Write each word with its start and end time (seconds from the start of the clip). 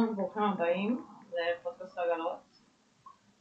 שלום 0.00 0.12
וברוכים 0.12 0.42
הבאים 0.42 1.04
לפודקאסט 1.32 1.98
רגלות. 1.98 2.40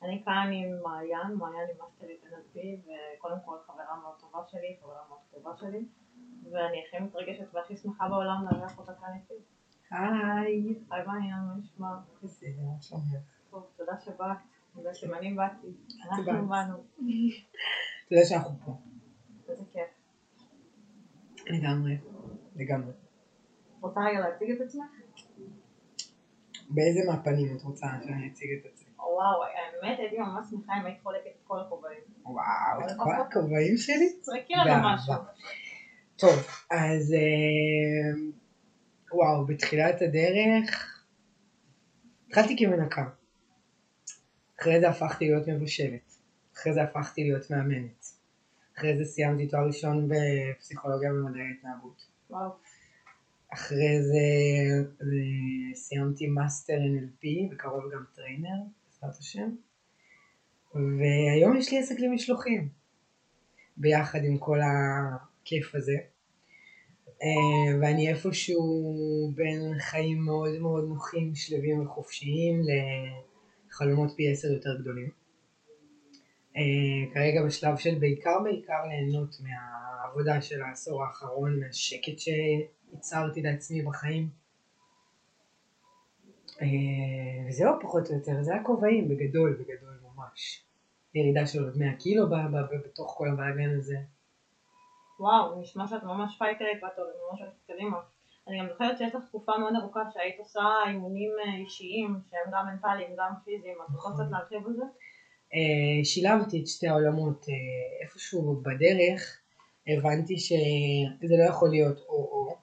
אני 0.01 0.23
כאן 0.25 0.49
עם 0.53 0.83
מעיין, 0.83 1.33
מעיין 1.37 1.67
היא 1.67 1.75
מאסטרית 1.79 2.23
NLP 2.23 2.59
וקודם 3.17 3.35
כל 3.45 3.57
חברה 3.67 3.99
מאוד 4.01 4.15
טובה 4.19 4.39
שלי, 4.47 4.77
חברה 4.81 5.01
מאוד 5.09 5.19
טובה 5.31 5.51
שלי 5.57 5.85
ואני 6.51 6.83
הכי 6.87 7.03
מתרגשת 7.03 7.53
והכי 7.53 7.77
שמחה 7.77 8.09
בעולם 8.09 8.45
לארח 8.51 8.77
אותה 8.77 8.91
כאן 8.93 9.09
איתי. 9.15 9.33
היי. 9.91 10.79
היי 10.91 11.05
מעיין, 11.05 11.43
מה 11.47 11.55
נשמע? 11.57 11.87
בסדר, 12.23 12.51
שלומך? 12.81 13.03
טוב, 13.49 13.67
תודה 13.77 13.99
שבאת, 13.99 14.37
תודה 14.73 14.93
שמנים 14.93 15.35
באתי, 15.35 15.67
באת. 15.67 16.19
אנחנו 16.19 16.47
באנו, 16.47 16.83
תודה 18.09 18.21
שאנחנו 18.29 18.59
פה. 18.65 18.71
איזה 19.49 19.63
כיף. 19.71 19.89
לגמרי. 21.47 21.97
לגמרי. 22.55 22.93
רוצה 23.81 23.99
רגע 23.99 24.19
להציג 24.19 24.51
את 24.51 24.61
עצמך? 24.61 25.08
באיזה 26.69 26.99
מהפנים 27.07 27.55
את 27.55 27.61
רוצה 27.61 27.87
שאני 28.03 28.27
אציג 28.27 28.49
את 28.59 28.71
עצמי? 28.73 28.89
וואו, 28.97 29.43
האמת 29.43 29.99
הייתי 29.99 30.17
ממש 30.17 30.45
שמחה 30.49 30.73
אם 30.81 30.85
היית 30.85 31.01
חולקת 31.03 31.25
את 31.25 31.43
כל 31.43 31.59
הכובעים. 31.59 31.99
וואו, 32.25 32.85
את 32.85 32.91
כל 32.97 33.11
הכובעים 33.21 33.77
שלי? 33.77 34.09
תזרקי 34.21 34.53
לנו. 34.53 34.83
משהו. 34.93 35.13
טוב, 36.17 36.47
אז 36.71 37.13
אה, 37.13 38.21
וואו, 39.13 39.45
בתחילת 39.45 40.01
הדרך 40.01 40.99
התחלתי 42.27 42.55
כמנקה. 42.59 43.09
אחרי 44.59 44.79
זה 44.79 44.89
הפכתי 44.89 45.25
להיות 45.25 45.47
מבשלת. 45.47 46.13
אחרי 46.55 46.73
זה 46.73 46.83
הפכתי 46.83 47.23
להיות 47.23 47.51
מאמנת. 47.51 48.05
אחרי 48.77 48.97
זה 48.97 49.05
סיימתי 49.05 49.47
תואר 49.47 49.67
ראשון 49.67 50.09
בפסיכולוגיה 50.09 51.13
ומדעי 51.13 51.51
התנהגות. 51.57 52.07
וואו, 52.29 52.49
אחרי 53.53 54.01
זה 54.01 54.19
סיימתי 55.73 56.27
master 56.27 56.73
NLP 56.73 57.27
בקרוב 57.51 57.83
גם 57.93 58.03
trainer, 58.15 58.63
בעזרת 58.85 59.19
השם. 59.19 59.49
והיום 60.75 61.57
יש 61.57 61.71
לי 61.71 61.79
עסק 61.79 61.99
למשלוחים, 61.99 62.69
ביחד 63.77 64.19
עם 64.23 64.37
כל 64.37 64.59
הכיף 64.61 65.75
הזה. 65.75 65.97
אה, 67.23 67.79
ואני 67.81 68.09
איפשהו 68.09 69.31
בין 69.35 69.79
חיים 69.79 70.17
מאוד 70.25 70.59
מאוד 70.59 70.83
נוחים, 70.87 71.35
שלווים 71.35 71.85
וחופשיים 71.85 72.61
לחלומות 73.69 74.11
פי 74.15 74.31
עשר 74.31 74.47
יותר 74.47 74.81
גדולים. 74.81 75.18
אה, 76.59 77.13
כרגע 77.13 77.45
בשלב 77.45 77.77
של 77.77 77.95
בעיקר 77.99 78.39
בעיקר 78.43 78.85
ליהנות 78.87 79.35
מהעבודה 79.43 80.41
של 80.41 80.61
העשור 80.61 81.03
האחרון, 81.03 81.59
מהשקט 81.59 82.19
שייצרתי 82.19 83.41
לעצמי 83.41 83.81
בחיים. 83.81 84.29
אה, 86.61 87.47
וזהו 87.47 87.73
פחות 87.81 88.09
או 88.09 88.15
יותר, 88.15 88.41
זה 88.41 88.55
הכובעים 88.55 89.09
בגדול, 89.09 89.53
בגדול 89.53 89.99
ממש. 90.03 90.63
ירידה 91.15 91.47
של 91.47 91.63
עוד 91.63 91.77
100 91.77 91.95
קילו 91.95 92.25
בתוך 92.85 93.13
כל 93.17 93.27
הבלאגן 93.29 93.77
הזה. 93.77 93.97
וואו, 95.19 95.61
נשמע 95.61 95.87
שאת 95.87 96.03
ממש 96.03 96.35
פייטרית 96.37 96.83
ואת 96.83 96.91
ממש 96.97 97.41
הולכת 97.41 97.57
קדימה. 97.67 97.97
אני 98.47 98.59
גם 98.59 98.67
זוכרת 98.69 98.97
שיש 98.97 99.15
לך 99.15 99.23
תקופה 99.27 99.57
מאוד 99.57 99.73
ארוכה 99.81 99.99
שהיית 100.13 100.39
עושה 100.39 100.61
אימונים 100.87 101.31
אה, 101.39 101.55
אישיים 101.55 102.19
שהם 102.29 102.51
גם 102.53 102.65
מנטליים, 102.65 103.11
גם 103.17 103.33
פיזיים, 103.45 103.77
את 103.81 103.95
רוצה 103.95 104.09
נכון. 104.09 104.13
קצת 104.13 104.31
להרחיב 104.31 104.67
על 104.67 104.73
זה? 104.73 104.83
אה, 105.53 106.05
שילבתי 106.05 106.61
את 106.61 106.67
שתי 106.67 106.87
העולמות 106.87 107.45
אה, 107.49 107.53
איפשהו 108.03 108.61
בדרך, 108.61 109.39
הבנתי 109.87 110.39
שזה 110.39 111.35
לא 111.37 111.49
יכול 111.49 111.69
להיות 111.69 111.97
או-או, 111.97 112.55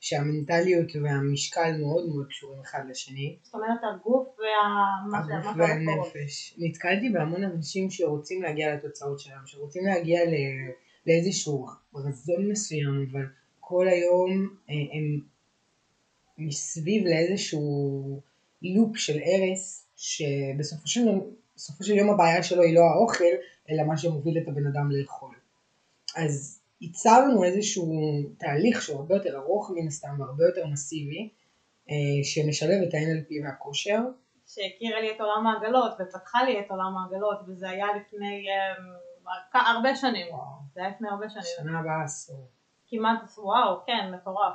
שהמנטליות 0.00 0.96
והמשקל 1.02 1.76
מאוד 1.80 2.08
מאוד 2.08 2.26
קשורים 2.28 2.60
אחד 2.60 2.80
לשני, 2.90 3.36
זאת 3.42 3.54
אומרת 3.54 3.80
הגוף 3.94 4.28
וה... 4.38 5.18
הגוף. 5.18 5.56
והנפש. 5.56 6.54
נתקלתי 6.58 7.10
בהמון 7.10 7.44
אנשים 7.44 7.90
שרוצים 7.90 8.42
להגיע 8.42 8.74
לתוצאות 8.74 9.20
שלהם, 9.20 9.46
שרוצים 9.46 9.84
להגיע 9.86 10.24
ל- 10.24 10.70
לאיזשהו 11.06 11.66
רזון 11.94 12.50
מסוים, 12.50 13.08
אבל 13.12 13.26
כל 13.60 13.88
היום 13.88 14.48
אה, 14.70 14.74
הם 14.74 15.20
מסביב 16.38 17.04
לאיזשהו 17.06 18.20
לופ 18.62 18.96
של 18.96 19.18
הרס, 19.18 19.88
שבסופו 19.96 20.88
של, 20.88 21.00
בסופו 21.56 21.84
של 21.84 21.92
יום 21.92 22.10
הבעיה 22.10 22.42
שלו 22.42 22.62
היא 22.62 22.74
לא 22.74 22.80
האוכל, 22.80 23.24
אלא 23.70 23.82
מה 23.84 23.96
שמוביל 23.96 24.38
את 24.38 24.48
הבן 24.48 24.66
אדם 24.66 24.90
לאכול. 24.90 25.34
אז 26.16 26.62
ייצרנו 26.80 27.44
איזשהו 27.44 27.92
תהליך 28.38 28.82
שהוא 28.82 29.00
הרבה 29.00 29.14
יותר 29.14 29.36
ארוך 29.36 29.70
מן 29.74 29.86
הסתם 29.86 30.20
והרבה 30.20 30.44
יותר 30.44 30.66
מסיבי, 30.66 31.28
אה, 31.90 31.94
שמשלב 32.24 32.82
את 32.88 32.94
ה-NLP 32.94 33.44
והכושר, 33.44 34.00
שהכירה 34.46 35.00
לי 35.00 35.10
את 35.10 35.20
עולם 35.20 35.46
העגלות 35.46 35.92
ופתחה 36.00 36.44
לי 36.44 36.60
את 36.60 36.70
עולם 36.70 36.96
העגלות 36.96 37.38
וזה 37.46 37.70
היה 37.70 37.86
לפני 37.96 38.46
אה, 39.54 39.60
הרבה 39.72 39.96
שנים. 39.96 40.34
וואו, 40.34 40.44
זה 40.74 40.80
היה 40.80 40.90
לפני 40.90 41.08
הרבה 41.08 41.28
שנים. 41.30 41.44
שנה 41.56 41.80
הבאה 41.80 42.04
עשור. 42.04 42.46
כמעט, 42.88 43.18
וואו, 43.38 43.80
כן, 43.86 44.14
מטורף. 44.14 44.54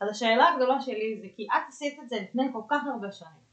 אז 0.00 0.10
השאלה 0.10 0.48
הגדולה 0.48 0.80
שלי 0.80 1.18
זה 1.22 1.26
כי 1.36 1.46
את 1.46 1.68
עשית 1.68 1.98
את 2.02 2.08
זה 2.08 2.16
לפני 2.22 2.44
כל 2.52 2.62
כך 2.68 2.82
הרבה 2.94 3.12
שנים. 3.12 3.49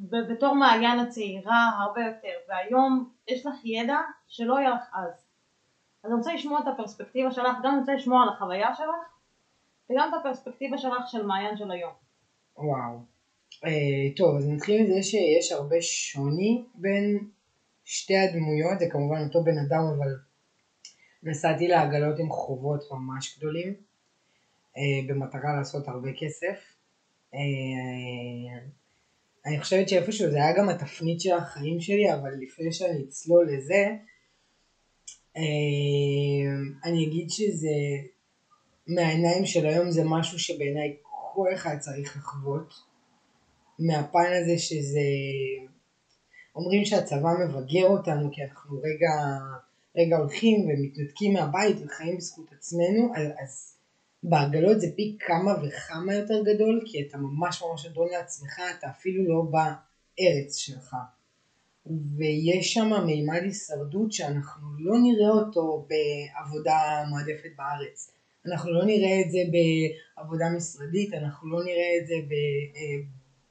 בתור 0.00 0.54
מעיין 0.54 0.98
הצעירה 0.98 1.70
הרבה 1.78 2.00
יותר, 2.00 2.38
והיום 2.48 3.10
יש 3.28 3.46
לך 3.46 3.54
ידע 3.64 3.98
שלא 4.28 4.58
היה 4.58 4.70
לך 4.70 4.82
אז. 4.94 5.12
אז 6.04 6.10
אני 6.10 6.14
רוצה 6.14 6.34
לשמוע 6.34 6.60
את 6.60 6.68
הפרספקטיבה 6.74 7.30
שלך, 7.30 7.56
גם 7.62 7.70
אני 7.70 7.80
רוצה 7.80 7.94
לשמוע 7.94 8.22
על 8.22 8.28
החוויה 8.28 8.74
שלך, 8.74 9.10
וגם 9.90 10.08
את 10.08 10.20
הפרספקטיבה 10.20 10.78
שלך 10.78 11.02
של 11.06 11.26
מעיין 11.26 11.56
של 11.56 11.70
היום. 11.70 11.92
וואו. 12.56 12.98
אה, 13.64 14.16
טוב, 14.16 14.36
אז 14.36 14.48
נתחיל 14.48 14.82
מזה 14.82 15.02
שיש 15.02 15.52
הרבה 15.52 15.76
שוני 15.80 16.64
בין 16.74 17.18
שתי 17.84 18.16
הדמויות, 18.18 18.78
זה 18.78 18.86
כמובן 18.90 19.24
אותו 19.26 19.44
בן 19.44 19.58
אדם, 19.58 19.82
אבל 19.96 20.16
נסעתי 21.22 21.68
לעגלות 21.68 22.18
עם 22.18 22.30
חובות 22.30 22.80
ממש 22.90 23.38
גדולים, 23.38 23.74
אה, 24.76 24.82
במטרה 25.08 25.56
לעשות 25.56 25.88
הרבה 25.88 26.08
כסף. 26.20 26.58
אה, 27.34 27.38
אני 29.46 29.60
חושבת 29.60 29.88
שאיפשהו 29.88 30.30
זה 30.30 30.36
היה 30.36 30.56
גם 30.58 30.68
התפנית 30.68 31.20
של 31.20 31.32
החיים 31.32 31.80
שלי, 31.80 32.14
אבל 32.14 32.30
לפני 32.40 32.72
שאני 32.72 33.04
אצלול 33.08 33.52
לזה, 33.52 33.86
אה, 35.36 35.42
אני 36.84 37.06
אגיד 37.06 37.30
שזה 37.30 37.76
מהעיניים 38.86 39.46
של 39.46 39.66
היום 39.66 39.90
זה 39.90 40.02
משהו 40.04 40.38
שבעיניי 40.38 40.96
כל 41.02 41.48
אחד 41.54 41.78
צריך 41.78 42.16
לחוות. 42.16 42.74
מהפן 43.78 44.32
הזה 44.42 44.58
שזה... 44.58 45.00
אומרים 46.56 46.84
שהצבא 46.84 47.28
מבגר 47.44 47.86
אותנו 47.86 48.30
כי 48.32 48.42
אנחנו 48.42 48.78
רגע, 48.78 49.38
רגע 49.96 50.16
הולכים 50.16 50.60
ומתנתקים 50.60 51.32
מהבית 51.32 51.76
וחיים 51.84 52.16
בזכות 52.16 52.52
עצמנו, 52.52 53.12
אז, 53.16 53.26
אז 53.42 53.76
בעגלות 54.22 54.80
זה 54.80 54.86
פי 54.96 55.16
כמה 55.20 55.52
וכמה 55.62 56.14
יותר 56.14 56.42
גדול, 56.42 56.82
כי 56.86 57.02
אתה 57.08 57.18
ממש 57.18 57.62
ממש 57.62 57.86
אדון 57.86 58.08
לעצמך, 58.08 58.60
אתה 58.78 58.90
אפילו 58.90 59.28
לא 59.28 59.42
בארץ 59.50 60.56
שלך. 60.56 60.96
ויש 62.16 62.74
שם 62.74 62.90
מימד 63.06 63.40
הישרדות 63.42 64.12
שאנחנו 64.12 64.66
לא 64.78 64.98
נראה 65.02 65.30
אותו 65.30 65.86
בעבודה 65.88 67.04
מועדפת 67.08 67.50
בארץ. 67.56 68.12
אנחנו 68.46 68.72
לא 68.72 68.84
נראה 68.84 69.20
את 69.26 69.30
זה 69.30 69.38
בעבודה 69.52 70.44
משרדית, 70.56 71.14
אנחנו 71.14 71.50
לא 71.50 71.64
נראה 71.64 71.90
את 72.02 72.06
זה 72.06 72.14
אה, 72.14 73.02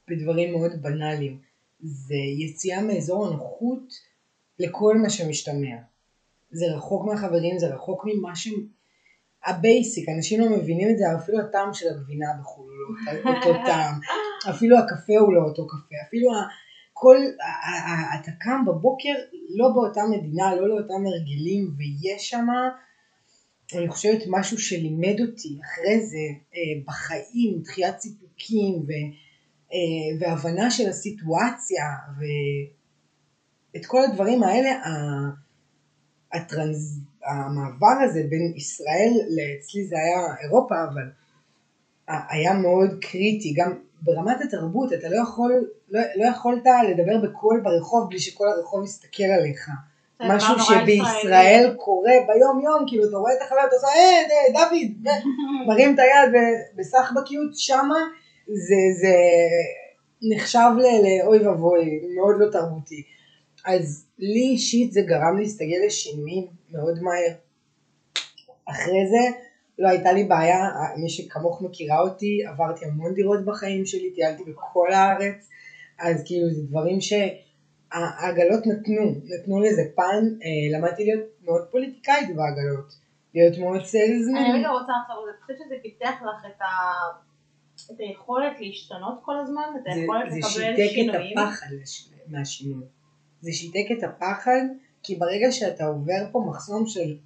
בדברים 0.08 0.52
מאוד 0.52 0.82
בנאליים. 0.82 1.38
זה 1.80 2.14
יציאה 2.38 2.82
מאזור 2.82 3.26
הנוחות 3.26 3.94
לכל 4.58 4.98
מה 4.98 5.10
שמשתמע. 5.10 5.76
זה 6.50 6.66
רחוק 6.76 7.06
מהחברים, 7.06 7.58
זה 7.58 7.74
רחוק 7.74 8.04
ממה 8.06 8.36
ש... 8.36 8.48
ה 9.46 9.55
basic, 9.55 10.08
אנשים 10.08 10.40
לא 10.40 10.50
מבינים 10.50 10.90
את 10.90 10.98
זה, 10.98 11.04
אפילו 11.18 11.40
הטעם 11.40 11.74
של 11.74 11.86
הגבינה 11.88 12.26
בחו"ל 12.40 12.72
הוא 12.88 12.96
לא 13.24 13.36
אותו- 13.36 13.58
טעם, 13.66 13.94
אפילו 14.50 14.78
הקפה 14.78 15.18
הוא 15.18 15.32
לא 15.34 15.40
אותו 15.40 15.66
קפה, 15.66 15.94
אפילו 16.08 16.30
כל, 16.92 17.16
אתה 18.20 18.30
קם 18.40 18.64
בבוקר 18.66 19.14
לא 19.56 19.68
באותה 19.74 20.00
מדינה, 20.10 20.54
לא 20.54 20.68
לאותם 20.68 21.06
הרגלים, 21.06 21.74
ויש 21.76 22.30
שם, 22.30 22.46
אני 23.74 23.88
חושבת, 23.88 24.22
משהו 24.26 24.58
שלימד 24.58 25.20
אותי 25.20 25.58
אחרי 25.64 26.00
זה 26.00 26.16
אה, 26.54 26.60
בחיים, 26.86 27.60
דחיית 27.62 28.00
סיפוקים 28.00 28.74
ו, 28.74 28.90
אה, 29.72 30.18
והבנה 30.20 30.70
של 30.70 30.88
הסיטואציה, 30.88 31.84
ואת 33.74 33.86
כל 33.86 34.02
הדברים 34.04 34.42
האלה, 34.42 34.70
הטרנז... 36.32 37.00
המעבר 37.26 38.02
הזה 38.04 38.22
בין 38.28 38.52
ישראל 38.56 39.12
לאצלי 39.36 39.84
זה 39.84 39.96
היה 39.96 40.34
אירופה, 40.42 40.74
אבל 40.84 41.02
היה 42.08 42.52
מאוד 42.52 42.90
קריטי, 43.00 43.54
גם 43.56 43.72
ברמת 44.02 44.40
התרבות 44.40 44.92
אתה 44.92 45.08
לא 45.08 45.22
יכול, 45.22 45.68
לא, 45.90 46.00
לא 46.16 46.24
יכולת 46.24 46.62
לדבר 46.90 47.18
בקול 47.22 47.60
ברחוב 47.64 48.08
בלי 48.08 48.18
שכל 48.18 48.44
הרחוב 48.48 48.84
יסתכל 48.84 49.22
עליך. 49.22 49.68
משהו 50.20 50.54
שבישראל 50.60 51.74
קורה 51.76 52.12
ביום 52.26 52.60
יום, 52.64 52.84
כאילו 52.88 53.08
אתה 53.08 53.16
רואה 53.16 53.32
את 53.32 53.42
החבר, 53.42 53.58
אתה 53.68 53.74
עושה, 53.74 53.88
אה, 53.88 54.22
ד- 54.28 54.52
דוד, 54.56 55.08
ד-" 55.08 55.22
מרים 55.68 55.94
את 55.94 55.98
היד 55.98 56.42
בסחבקיות, 56.76 57.50
שמה 57.54 57.98
זה, 58.48 58.74
זה, 59.00 59.14
נחשב 60.22 60.70
לאוי 60.76 61.46
ואבוי, 61.46 62.00
מאוד 62.16 62.34
לא 62.38 62.50
תרבותי. 62.52 63.02
אז 63.64 64.06
לי 64.18 64.40
אישית 64.40 64.92
זה 64.92 65.00
גרם 65.02 65.38
להסתגל 65.38 65.86
לשינויים 65.86 66.46
מאוד 66.70 67.02
מהר. 67.02 67.34
אחרי 68.68 69.06
זה 69.10 69.38
לא 69.78 69.88
הייתה 69.88 70.12
לי 70.12 70.24
בעיה, 70.24 70.70
מי 70.96 71.08
שכמוך 71.08 71.62
מכירה 71.62 72.00
אותי, 72.00 72.44
עברתי 72.46 72.84
המון 72.84 73.14
דירות 73.14 73.44
בחיים 73.44 73.86
שלי, 73.86 74.10
טיילתי 74.14 74.42
בכל 74.44 74.92
הארץ, 74.92 75.48
אז 75.98 76.22
כאילו 76.26 76.50
זה 76.50 76.62
דברים 76.62 76.98
שהעגלות 77.00 78.66
נתנו, 78.66 79.02
נתנו 79.24 79.60
לזה 79.60 79.82
פן, 79.96 80.24
אה, 80.42 80.78
למדתי 80.78 81.04
להיות 81.04 81.24
מאוד 81.44 81.62
פוליטיקאית 81.70 82.36
בעגלות, 82.36 82.94
להיות 83.34 83.58
מאוד 83.58 83.84
סיילזמן. 83.84 84.36
אני 84.36 84.58
רגע 84.58 84.68
רוצה 84.68 84.92
לחשוב 85.02 85.16
על 85.18 85.24
זה, 85.24 85.30
אני 85.30 85.42
חושבת 85.42 85.56
שזה 85.66 85.74
פיתח 85.82 86.22
לך 86.22 86.46
את 86.56 86.62
ה... 86.62 86.66
את 87.94 88.00
היכולת 88.00 88.52
להשתנות 88.60 89.18
כל 89.22 89.38
הזמן, 89.38 89.62
את 89.76 89.82
זה, 89.84 90.00
היכולת 90.00 90.30
זה 90.30 90.38
לקבל 90.38 90.50
שיתק 90.50 90.92
שינויים. 90.92 91.38
את 91.38 91.44
הפחד 91.44 91.66
מהשינוי. 92.28 92.84
זה 93.40 93.52
שיתק 93.52 93.86
את 93.98 94.02
הפחד, 94.02 94.62
כי 95.02 95.16
ברגע 95.16 95.52
שאתה 95.52 95.84
עובר 95.84 96.26
פה 96.32 96.44
מחסום 96.48 96.86
של, 96.86 97.16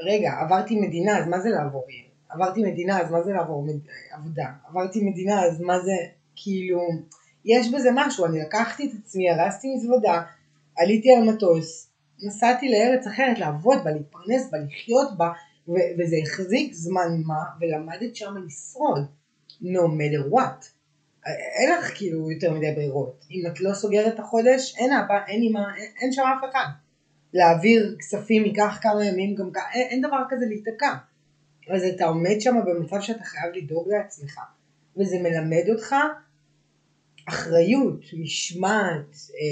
רגע, 0.00 0.32
עברתי 0.40 0.80
מדינה, 0.80 1.18
אז 1.18 1.28
מה 1.28 1.40
זה 1.40 1.48
לעבור 1.50 1.84
עיר? 1.88 2.04
עברתי 2.28 2.62
מדינה, 2.62 3.00
אז 3.00 3.10
מה 3.10 3.22
זה 3.22 3.32
לעבור 3.32 3.62
מד... 3.62 3.80
עבודה? 4.12 4.46
עברתי 4.68 5.04
מדינה, 5.04 5.44
אז 5.44 5.60
מה 5.60 5.80
זה, 5.80 5.92
כאילו, 6.36 6.80
יש 7.44 7.72
בזה 7.74 7.90
משהו, 7.94 8.26
אני 8.26 8.40
לקחתי 8.40 8.86
את 8.86 8.90
עצמי, 9.02 9.30
הרסתי 9.30 9.74
מזוודה, 9.74 10.22
עליתי 10.76 11.08
על 11.14 11.24
מטוס, 11.24 11.90
נסעתי 12.22 12.68
לארץ 12.68 13.06
אחרת, 13.06 13.38
לעבוד 13.38 13.78
בה, 13.84 13.90
להתפרנס 13.90 14.50
בה, 14.50 14.58
לחיות 14.58 15.16
בה, 15.16 15.32
ו- 15.68 15.90
וזה 15.98 16.16
החזיק 16.22 16.72
זמן 16.72 17.22
מה, 17.26 17.42
ולמדת 17.60 18.16
שם 18.16 18.34
לשרוד, 18.46 19.06
no 19.62 19.84
matter 19.98 20.34
what. 20.34 20.77
אין 21.26 21.70
לך 21.78 21.92
כאילו 21.94 22.30
יותר 22.30 22.52
מדי 22.52 22.72
ברירות. 22.74 23.24
אם 23.30 23.42
את 23.46 23.60
לא 23.60 23.74
סוגרת 23.74 24.14
את 24.14 24.18
החודש, 24.18 24.76
אין 24.78 24.92
אבא, 24.92 25.14
אין 25.28 25.42
אמא, 25.42 25.60
אין, 25.76 25.90
אין 26.00 26.12
שם 26.12 26.22
אף 26.22 26.50
אחד. 26.50 26.66
להעביר 27.34 27.96
כספים 27.98 28.44
ייקח 28.44 28.78
כמה 28.82 29.04
ימים 29.04 29.34
גם 29.34 29.50
ככה, 29.52 29.70
אין, 29.74 29.86
אין 29.90 30.00
דבר 30.00 30.22
כזה 30.28 30.46
להיתקע. 30.46 30.94
אז 31.70 31.84
אתה 31.84 32.04
עומד 32.04 32.40
שם 32.40 32.54
במצב 32.66 33.00
שאתה 33.00 33.24
חייב 33.24 33.54
לדאוג 33.54 33.88
לעצמך. 33.88 34.40
וזה 34.96 35.18
מלמד 35.18 35.64
אותך 35.70 35.94
אחריות, 37.28 38.00
משמעת 38.22 39.14
אה, 39.14 39.44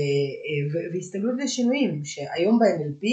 אה, 0.46 0.90
והסתגלות 0.92 1.34
לשינויים, 1.38 2.04
שהיום 2.04 2.58
ב-NLP, 2.58 3.06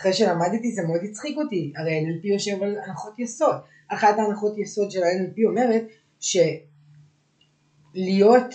אחרי 0.00 0.12
שלמדתי 0.12 0.72
זה 0.72 0.82
מאוד 0.82 1.00
הצחיק 1.04 1.36
אותי, 1.38 1.72
הרי 1.76 2.00
NLP 2.00 2.26
יושב 2.26 2.62
על 2.62 2.76
הנחות 2.84 3.18
יסוד. 3.18 3.56
אחת 3.88 4.18
ההנחות 4.18 4.58
יסוד 4.58 4.90
של 4.90 5.02
ה-NLP 5.02 5.40
אומרת 5.48 5.82
שלהיות 7.98 8.54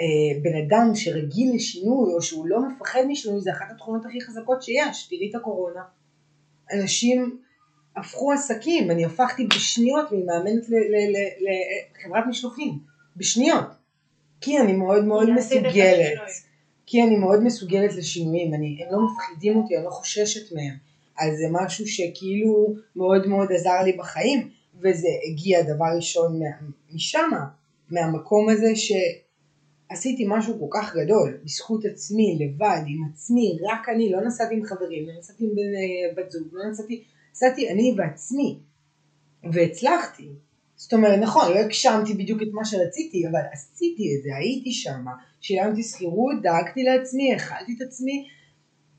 אה, 0.00 0.40
בן 0.42 0.56
אדם 0.66 0.94
שרגיל 0.94 1.54
לשינוי 1.54 2.14
או 2.14 2.22
שהוא 2.22 2.46
לא 2.46 2.58
מפחד 2.68 3.00
משינוי 3.08 3.40
זה 3.40 3.50
אחת 3.52 3.66
התכונות 3.70 4.06
הכי 4.06 4.20
חזקות 4.20 4.62
שיש, 4.62 5.06
תראי 5.10 5.30
את 5.30 5.34
הקורונה. 5.34 5.80
אנשים 6.72 7.38
הפכו 7.96 8.32
עסקים, 8.32 8.90
אני 8.90 9.04
הפכתי 9.04 9.46
בשניות 9.46 10.12
ממאמנת 10.12 10.64
לחברת 11.98 12.24
משלוחים, 12.28 12.78
בשניות. 13.16 13.66
כי 14.40 14.58
אני 14.58 14.72
מאוד 14.72 15.04
מאוד 15.04 15.30
מסוגלת. 15.30 16.18
כי 16.86 17.02
אני 17.02 17.16
מאוד 17.16 17.42
מסוגלת 17.42 17.94
לשינויים, 17.94 18.54
אני, 18.54 18.78
הם 18.84 18.92
לא 18.92 18.98
מפחידים 19.04 19.56
אותי, 19.56 19.76
אני 19.76 19.84
לא 19.84 19.90
חוששת 19.90 20.52
מהם. 20.52 20.76
אז 21.18 21.36
זה 21.38 21.46
משהו 21.50 21.86
שכאילו 21.86 22.74
מאוד 22.96 23.26
מאוד 23.26 23.52
עזר 23.52 23.82
לי 23.84 23.92
בחיים, 23.92 24.48
וזה 24.80 25.08
הגיע 25.30 25.62
דבר 25.62 25.86
ראשון 25.96 26.38
מה- 26.38 26.68
משם, 26.94 27.30
מהמקום 27.90 28.48
הזה 28.48 28.72
שעשיתי 28.76 30.24
משהו 30.28 30.58
כל 30.60 30.78
כך 30.78 30.96
גדול, 30.96 31.40
בזכות 31.44 31.84
עצמי, 31.84 32.38
לבד, 32.40 32.80
עם 32.86 33.04
עצמי, 33.12 33.58
רק 33.70 33.88
אני, 33.88 34.12
לא 34.12 34.20
נסעתי 34.26 34.54
עם 34.54 34.64
חברים, 34.64 35.08
לא 35.08 35.12
נסעתי 35.18 35.44
עם 35.44 35.50
בן- 35.50 36.22
בת 36.22 36.30
זוג, 36.30 36.48
לא 36.52 36.70
נסעתי, 36.70 37.04
נסעתי 37.32 37.70
אני 37.70 37.94
ועצמי, 37.98 38.58
והצלחתי. 39.52 40.28
זאת 40.76 40.92
אומרת, 40.92 41.18
נכון, 41.18 41.52
לא 41.52 41.58
הגשמתי 41.58 42.14
בדיוק 42.14 42.42
את 42.42 42.48
מה 42.52 42.64
שרציתי, 42.64 43.28
אבל 43.28 43.40
עשיתי 43.52 44.16
את 44.16 44.22
זה, 44.22 44.36
הייתי 44.36 44.72
שם, 44.72 45.04
שילמתי 45.40 45.82
שכירות, 45.82 46.42
דאגתי 46.42 46.82
לעצמי, 46.82 47.32
האכלתי 47.32 47.74
את 47.76 47.86
עצמי, 47.86 48.28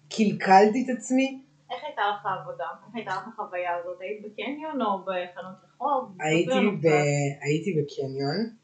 קלקלתי 0.09 0.85
את 0.85 0.97
עצמי, 0.97 1.41
איך 1.71 1.83
הייתה 1.83 2.01
לך 2.15 2.25
העבודה? 2.25 2.65
איך 2.87 2.95
הייתה 2.95 3.11
לך 3.11 3.27
החוויה 3.27 3.71
הזאת? 3.79 3.97
היית 4.01 4.21
בקניון 4.25 4.81
או 4.81 4.99
בחנות 5.01 5.55
רחוב? 5.63 6.17
הייתי, 6.19 6.59
ב... 6.81 6.87
הייתי 7.41 7.71
בקניון, 7.73 8.39
אה, 8.39 8.60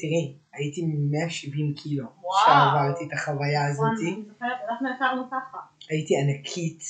תראי, 0.00 0.36
הייתי 0.52 0.82
170 1.10 1.74
קילו, 1.74 2.04
וואו. 2.04 2.46
שעברתי 2.46 3.04
את 3.04 3.12
החוויה 3.12 3.60
וואי, 3.60 3.70
הזאתי, 3.70 4.14
אני 4.14 4.22
זוכרת, 4.28 4.58
אנחנו 4.70 4.88
הכרנו 4.96 5.22
ככה. 5.30 5.58
הייתי 5.90 6.14
ענקית, 6.16 6.82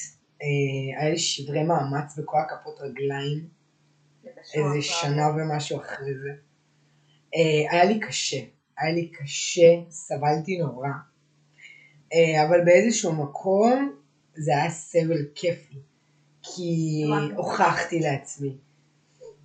אה, 0.43 1.00
היה 1.00 1.11
לי 1.11 1.19
שברי 1.19 1.62
מאמץ 1.62 2.19
בכל 2.19 2.37
הכפות 2.38 2.81
רגליים, 2.81 3.49
איזה 4.55 4.82
שנה 4.82 5.29
ומשהו 5.29 5.81
אחרי 5.81 6.14
זה. 6.23 6.31
אה, 7.35 7.73
היה 7.73 7.85
לי 7.85 8.00
קשה, 8.00 8.41
היה 8.79 8.93
לי 8.93 9.08
קשה, 9.08 9.91
סבלתי 9.91 10.58
נורא, 10.58 10.88
אה, 12.12 12.46
אבל 12.46 12.64
באיזשהו 12.64 13.12
מקום 13.12 13.94
זה 14.35 14.52
היה 14.56 14.70
סבל 14.70 15.25
כיפי, 15.35 15.79
כי. 16.43 17.05
הוכחתי 17.37 18.00
לעצמי. 18.00 18.56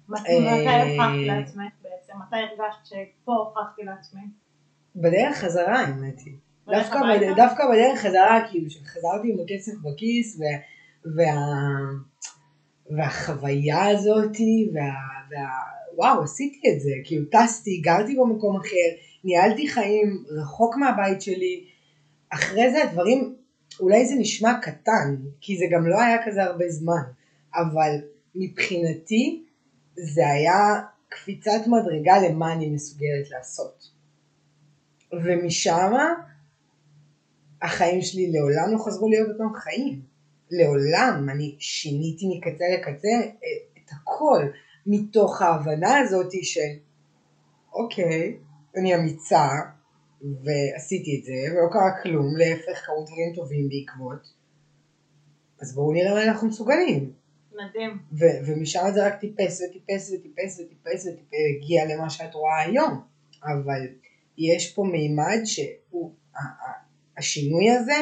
מתי 0.10 0.32
אה, 0.32 0.84
הוכחת 0.84 1.16
לעצמך 1.26 1.79
בעצם? 2.10 2.22
מתי 2.28 2.36
הרגשת 2.36 2.86
שפה 2.86 3.34
הוכחתי 3.34 3.84
לעצמי? 3.84 4.22
בדרך 4.96 5.38
חזרה 5.38 5.80
האמת 5.80 6.20
היא. 6.26 6.34
דווקא? 6.68 7.00
בד... 7.00 7.36
דווקא 7.36 7.64
בדרך 7.72 8.00
חזרה, 8.00 8.48
כאילו, 8.52 8.70
שחזרתי 8.70 9.34
עם 9.34 9.38
הכסף 9.44 9.74
בכיס, 9.84 10.40
ו... 10.40 10.44
וה... 11.16 11.36
והחוויה 12.98 13.90
הזאתי, 13.90 14.72
וה... 14.74 14.82
וה... 15.32 15.50
וואו, 15.96 16.24
עשיתי 16.24 16.62
את 16.74 16.82
זה, 16.82 16.92
כאילו 17.04 17.26
טסתי, 17.32 17.78
גרתי 17.78 18.16
במקום 18.16 18.56
אחר, 18.56 18.90
ניהלתי 19.24 19.68
חיים 19.68 20.24
רחוק 20.42 20.76
מהבית 20.76 21.22
שלי, 21.22 21.66
אחרי 22.30 22.72
זה 22.72 22.84
הדברים, 22.84 23.36
אולי 23.80 24.06
זה 24.06 24.16
נשמע 24.20 24.60
קטן, 24.62 25.16
כי 25.42 25.58
זה 25.58 25.66
גם 25.72 25.88
לא 25.88 26.02
היה 26.02 26.26
כזה 26.26 26.44
הרבה 26.44 26.70
זמן, 26.70 27.02
אבל 27.56 27.96
מבחינתי 28.36 29.44
זה 29.96 30.28
היה 30.28 30.82
קפיצת 31.10 31.62
מדרגה 31.68 32.14
למה 32.30 32.54
אני 32.54 32.70
מסוגלת 32.70 33.30
לעשות. 33.32 33.92
ומשם 35.12 35.92
החיים 37.62 38.02
שלי 38.02 38.32
לעולם 38.32 38.74
לא 38.74 38.84
חזרו 38.86 39.10
להיות 39.10 39.30
אותם 39.30 39.54
חיים. 39.56 40.02
לעולם 40.52 41.30
אני 41.30 41.56
שיניתי 41.60 42.26
מקצה 42.38 42.66
לקצה 42.74 43.08
אה, 43.08 43.34
את 43.78 43.90
הכל 43.92 44.46
מתוך 44.86 45.42
ההבנה 45.42 46.00
הזאת 46.00 46.32
של 46.42 46.80
אוקיי, 47.74 48.38
אני 48.78 48.96
אמיצה 48.96 49.48
ועשיתי 50.22 51.20
את 51.20 51.26
זה 51.26 51.54
ולא 51.54 51.70
קרה 51.72 52.04
כלום, 52.04 52.38
להפך 52.38 52.86
קרו 52.86 53.06
דברים 53.06 53.36
טובים 53.36 53.70
בעקבות 53.70 54.34
אז 55.62 55.76
בואו 55.76 55.94
נראה 55.94 56.14
מה 56.14 56.24
אנחנו 56.24 56.48
מסוגלים. 56.48 57.19
מדהים. 57.66 57.98
ו- 58.12 58.40
ומשם 58.46 58.82
זה 58.94 59.08
רק 59.08 59.16
טיפס 59.16 59.62
וטיפס 59.62 60.12
וטיפס 60.14 60.60
וטיפס 60.60 61.06
והגיע 61.06 61.96
למה 61.96 62.10
שאת 62.10 62.34
רואה 62.34 62.62
היום. 62.62 63.02
אבל 63.44 63.88
יש 64.38 64.74
פה 64.74 64.84
מימד 64.84 65.40
שהוא, 65.44 66.14
השינוי 67.18 67.70
הזה 67.72 67.98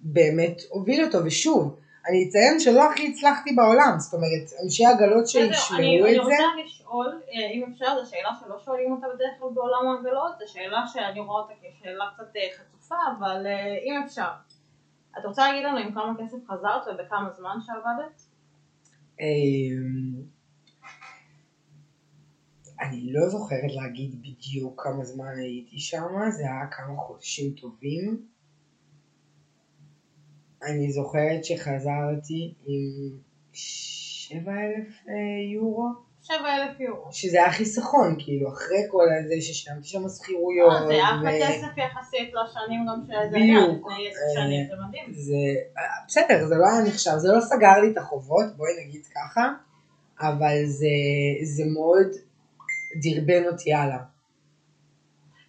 באמת 0.00 0.60
הוביל 0.70 1.04
אותו, 1.04 1.18
ושוב, 1.24 1.76
אני 2.08 2.28
אציין 2.28 2.60
שלא 2.60 2.90
הכי 2.90 3.08
הצלחתי 3.08 3.52
בעולם, 3.52 3.94
זאת 3.98 4.14
אומרת, 4.14 4.46
אנשי 4.64 4.86
אני 4.86 5.26
שישמעו 5.26 5.78
אני 5.78 6.10
את 6.10 6.14
זה, 6.14 6.20
רוצה 6.20 6.44
לשאול, 6.64 7.20
אה, 7.32 7.50
אם 7.50 7.64
אפשר, 7.72 8.04
זו 8.04 8.10
שאלה 8.10 8.30
שלא 8.40 8.58
שואלים 8.64 8.92
אותה 8.92 9.06
בדרך 9.14 9.30
כלל 9.38 9.48
בעולם 9.54 9.88
העגלות, 9.88 10.32
זו 10.38 10.52
שאלה 10.52 10.84
שאני 10.92 11.20
רואה 11.20 11.42
אותה 11.42 11.52
כשאלה 11.80 12.04
קצת 12.14 12.36
אה, 12.36 12.48
חצופה, 12.56 12.96
אבל 13.18 13.46
אה, 13.46 13.78
אם 13.84 14.02
אפשר. 14.06 14.30
את 15.18 15.24
רוצה 15.24 15.48
להגיד 15.48 15.64
לנו 15.64 15.78
עם 15.78 15.92
כמה 15.94 16.14
כסף 16.18 16.38
חזרת 16.46 16.82
ובכמה 16.86 17.30
זמן 17.36 17.56
שעבדת? 17.60 18.22
אמ, 19.20 20.22
אני 22.80 23.12
לא 23.12 23.28
זוכרת 23.28 23.72
להגיד 23.74 24.22
בדיוק 24.22 24.82
כמה 24.82 25.04
זמן 25.04 25.32
הייתי 25.38 25.78
שם, 25.78 26.30
זה 26.30 26.42
היה 26.42 26.66
כמה 26.70 26.96
חודשים 26.96 27.52
טובים. 27.52 28.26
אני 30.62 30.92
זוכרת 30.92 31.44
שחזרתי 31.44 32.54
עם 32.66 33.18
7,000 33.52 35.08
אה, 35.08 35.14
יורו, 35.54 36.05
7,000 36.26 36.80
יורו. 36.80 37.12
שזה 37.12 37.36
היה 37.36 37.52
חיסכון, 37.52 38.16
כאילו, 38.18 38.48
אחרי 38.52 38.82
כל 38.90 39.04
הזה 39.18 39.34
ששילמתי 39.40 39.88
שם 39.88 40.08
שכירויות. 40.08 40.72
אה, 40.72 40.86
זה 40.86 41.04
אחלה 41.04 41.30
ו- 41.30 41.40
כסף 41.42 41.78
יחסית 41.78 42.30
לשנים 42.34 42.86
גם 42.88 43.00
שזה 43.04 43.36
היה. 43.36 43.58
לפני 43.58 44.08
עשר 44.08 44.38
אה, 44.38 44.44
שנים, 44.44 44.66
זה 44.68 44.74
מדהים. 44.88 45.12
זה, 45.12 45.32
אה, 45.78 45.82
בסדר, 46.06 46.46
זה 46.46 46.54
לא 46.54 46.66
היה 46.66 46.88
נחשב, 46.88 47.10
זה 47.16 47.32
לא 47.32 47.40
סגר 47.40 47.80
לי 47.80 47.92
את 47.92 47.98
החובות, 47.98 48.44
בואי 48.56 48.70
נגיד 48.86 49.06
ככה, 49.06 49.52
אבל 50.20 50.56
זה, 50.66 51.64
מאוד 51.74 52.06
דרבן 53.02 53.46
אותי 53.52 53.74
הלאה. 53.74 53.98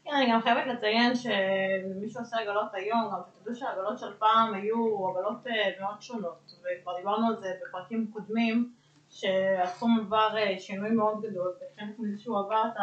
כן, 0.03 0.11
אני 0.15 0.31
גם 0.31 0.41
חייבת 0.41 0.67
לציין 0.67 1.15
שמי 1.15 2.09
שעושה 2.09 2.37
עגלות 2.37 2.71
היום, 2.73 3.09
גם 3.13 3.19
שתדעו 3.33 3.55
שהעגלות 3.55 3.99
של 3.99 4.13
פעם 4.19 4.53
היו 4.53 5.07
עגלות 5.09 5.47
אה, 5.47 5.81
מאוד 5.81 6.01
שונות, 6.01 6.51
וכבר 6.59 6.97
דיברנו 6.97 7.27
על 7.27 7.35
זה 7.41 7.47
בפרקים 7.61 8.11
קודמים, 8.13 8.71
שהתחום 9.09 9.99
עבר 9.99 10.37
אה, 10.37 10.59
שינוי 10.59 10.91
מאוד 10.91 11.21
גדול, 11.21 11.53
וחלק 11.55 11.99
מזה 11.99 12.21
שהוא 12.21 12.39
עבר 12.39 12.63
את 12.67 12.77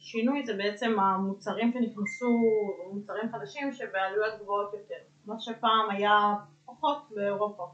השינוי 0.00 0.46
זה 0.46 0.56
בעצם 0.56 1.00
המוצרים 1.00 1.72
שנכנסו, 1.72 2.40
מוצרים 2.92 3.32
חדשים 3.32 3.72
שבעלויות 3.72 4.40
גבוהות 4.40 4.74
יותר, 4.74 4.94
מה 5.26 5.34
שפעם 5.38 5.90
היה 5.90 6.34
פחות 6.64 7.08
באירופה. 7.10 7.66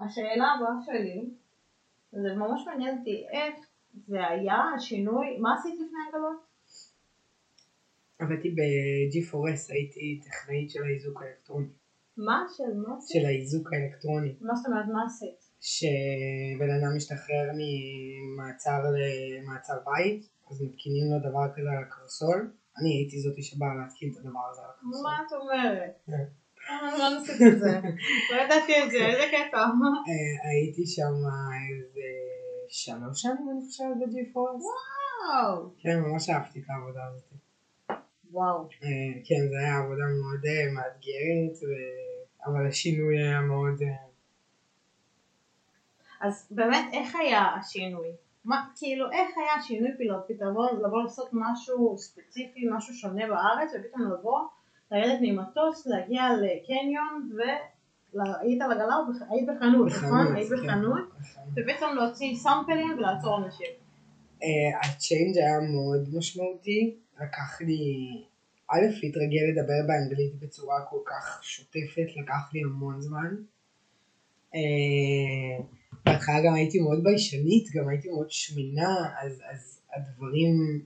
השאלה 0.00 0.44
הבאה 0.52 0.74
שלי 0.86 1.30
זה 2.12 2.34
ממש 2.36 2.66
מעניין 2.66 2.98
אותי 2.98 3.24
איך 3.32 3.66
זה 4.06 4.26
היה 4.28 4.60
השינוי, 4.76 5.38
מה 5.38 5.54
עשית 5.54 5.74
לפני 5.74 5.98
הגלות? 6.08 6.52
עבדתי 8.18 8.50
ב-G4S, 8.50 9.72
הייתי 9.72 10.20
טכנאית 10.24 10.70
של 10.70 10.82
האיזוק 10.84 11.22
האלקטרוני. 11.22 11.81
מה? 12.16 12.44
של 12.56 12.72
מה 12.86 12.96
עשית? 12.96 13.20
של 13.20 13.26
האיזוק 13.26 13.68
האלקטרוני. 13.72 14.36
מה 14.40 14.54
זאת 14.54 14.66
אומרת, 14.66 14.86
מה 14.94 15.02
עשית? 15.06 15.40
שבן 15.60 16.70
אדם 16.76 16.96
משתחרר 16.96 17.46
ממעצר 17.58 18.80
למעצר 18.96 19.78
בית, 19.86 20.22
אז 20.50 20.62
מתקינים 20.62 21.06
לו 21.12 21.18
דבר 21.30 21.46
כזה 21.54 21.70
על 21.70 21.82
הקרסול. 21.84 22.52
אני 22.78 22.90
הייתי 22.96 23.20
זאתי 23.20 23.42
שבאה 23.42 23.74
להתקין 23.74 24.10
את 24.12 24.16
הדבר 24.16 24.44
הזה 24.50 24.60
על 24.62 24.70
הקרסול. 24.74 25.02
מה 25.02 25.16
את 25.26 25.32
אומרת? 25.32 25.94
כן. 26.06 26.26
אה, 26.70 26.98
לא 26.98 27.18
ניסית 27.18 27.42
את 27.52 27.58
זה. 27.58 27.80
לא 28.30 28.36
ידעתי 28.42 28.72
את 28.84 28.90
זה, 28.90 28.98
איזה 29.06 29.26
קטע. 29.34 29.58
אה, 29.58 30.50
הייתי 30.50 30.86
שם 30.86 31.14
איזה 31.70 32.06
שלוש 32.68 33.22
שנים 33.22 33.46
אני 33.52 33.60
חושבת 33.66 33.96
ב-G4S. 34.00 34.62
וואו. 34.66 35.70
כן, 35.78 36.00
ממש 36.00 36.30
אהבתי 36.30 36.58
את 36.60 36.64
העבודה 36.70 37.00
הזאת. 37.06 37.41
וואו. 38.32 38.58
אה, 38.82 38.88
כן, 39.24 39.48
זו 39.50 39.56
הייתה 39.58 39.76
עבודה 39.78 40.04
מאוד 40.20 40.44
אה, 40.46 40.72
מאתגרת, 40.74 41.56
ו- 41.62 42.46
אבל 42.50 42.66
השינוי 42.68 43.22
היה 43.22 43.40
מאוד... 43.40 43.82
אה, 43.82 43.88
אז 46.20 46.48
באמת, 46.50 46.84
איך 46.92 47.16
היה 47.16 47.42
השינוי? 47.60 48.08
מה, 48.44 48.64
כאילו, 48.76 49.10
איך 49.12 49.30
היה 49.36 49.54
השינוי 49.54 49.90
פתאום, 49.98 50.20
פתרון, 50.28 50.76
לבוא 50.86 51.02
לעשות 51.02 51.28
משהו 51.32 51.98
ספציפי, 51.98 52.60
משהו 52.76 52.94
שונה 52.94 53.26
בארץ, 53.28 53.70
ופתאום 53.80 54.12
לבוא, 54.12 54.40
לרדת 54.90 55.18
ממטוס, 55.22 55.86
להגיע 55.86 56.22
לקניון, 56.42 57.30
על 58.64 58.72
עגלה, 58.72 58.96
או 58.96 59.12
בח- 59.12 59.30
היית 59.30 59.48
בחנות, 59.48 59.86
נכון? 59.88 60.36
היית 60.36 60.48
כן, 60.48 60.56
בחנות, 60.56 61.08
בחנות. 61.20 61.48
ופתאום 61.56 61.96
להוציא 61.96 62.34
סאמפלים 62.36 62.98
ולעצור 62.98 63.38
אנשים. 63.44 63.66
אה, 64.42 64.80
הצ'יינג' 64.82 65.38
היה 65.38 65.60
מאוד 65.60 66.14
משמעותי, 66.14 66.94
לקח 67.22 67.60
לי, 67.60 68.08
א', 68.70 68.86
להתרגל 69.02 69.42
לדבר 69.50 69.86
באנגלית 69.86 70.34
בצורה 70.40 70.84
כל 70.90 71.00
כך 71.06 71.40
שוטפת, 71.42 72.16
לקח 72.16 72.50
לי 72.52 72.60
המון 72.62 73.00
זמן. 73.00 73.34
אה, 74.54 75.64
בהתחלה 76.06 76.42
גם 76.46 76.54
הייתי 76.54 76.80
מאוד 76.80 77.04
ביישנית, 77.04 77.70
גם 77.74 77.88
הייתי 77.88 78.08
מאוד 78.08 78.30
שמנה, 78.30 79.14
אז, 79.22 79.42
אז 79.50 79.80
הדברים, 79.94 80.82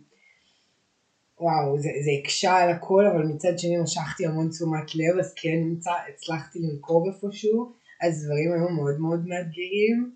וואו, 1.40 1.78
זה, 1.78 1.88
זה 2.04 2.10
הקשה 2.20 2.56
על 2.56 2.70
הכל, 2.70 3.06
אבל 3.06 3.26
מצד 3.26 3.58
שני 3.58 3.76
משכתי 3.76 4.26
המון 4.26 4.48
תשומת 4.50 4.94
לב, 4.94 5.18
אז 5.20 5.34
כן 5.36 5.56
נמצא, 5.56 5.90
הצלחתי 6.14 6.58
לנקוב 6.58 7.06
איפשהו, 7.06 7.72
אז 8.02 8.24
דברים 8.24 8.52
היו 8.52 8.68
מאוד 8.68 9.00
מאוד 9.00 9.26
מאתגרים, 9.26 10.12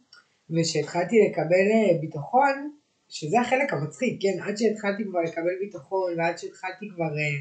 וכשהתחלתי 0.50 1.16
לקבל 1.28 1.66
אה, 1.72 1.98
ביטחון, 2.00 2.70
שזה 3.10 3.40
החלק 3.40 3.72
המצחיק, 3.72 4.22
כן, 4.22 4.42
עד 4.42 4.56
שהתחלתי 4.56 5.04
כבר 5.04 5.20
לקבל 5.20 5.56
ביטחון, 5.60 6.18
ועד 6.18 6.38
שהתחלתי 6.38 6.88
כבר, 6.94 7.04
אה, 7.04 7.40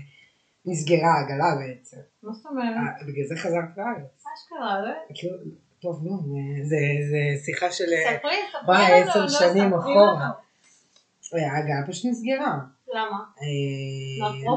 נסגרה 0.66 1.12
העגלה 1.14 1.56
בעצם. 1.60 1.98
מה 2.24 2.34
זאת 2.34 2.46
אומרת? 2.46 2.66
אה, 2.66 3.08
בגלל 3.08 3.26
זה 3.28 3.36
חזרתי 3.36 3.72
לארץ. 3.78 4.24
אשכרה, 4.36 4.82
לא? 4.82 4.94
כאילו, 5.16 5.38
טוב, 5.80 6.04
נו, 6.04 6.12
אה, 6.12 6.66
זה, 6.66 6.78
זה 7.10 7.44
שיחה 7.46 7.72
של... 7.72 7.84
אה, 7.84 8.18
ספרי, 8.18 8.32
ספרי 8.50 8.76
וואי, 8.76 9.02
לנו, 9.02 9.10
עשר 9.10 9.22
לא, 9.22 9.30
שנים 9.30 9.68
ספרי 9.68 9.80
אחורה. 9.80 10.30
העגלה 11.34 11.88
פשוט 11.88 12.06
נסגרה. 12.12 12.60
למה? 12.94 13.20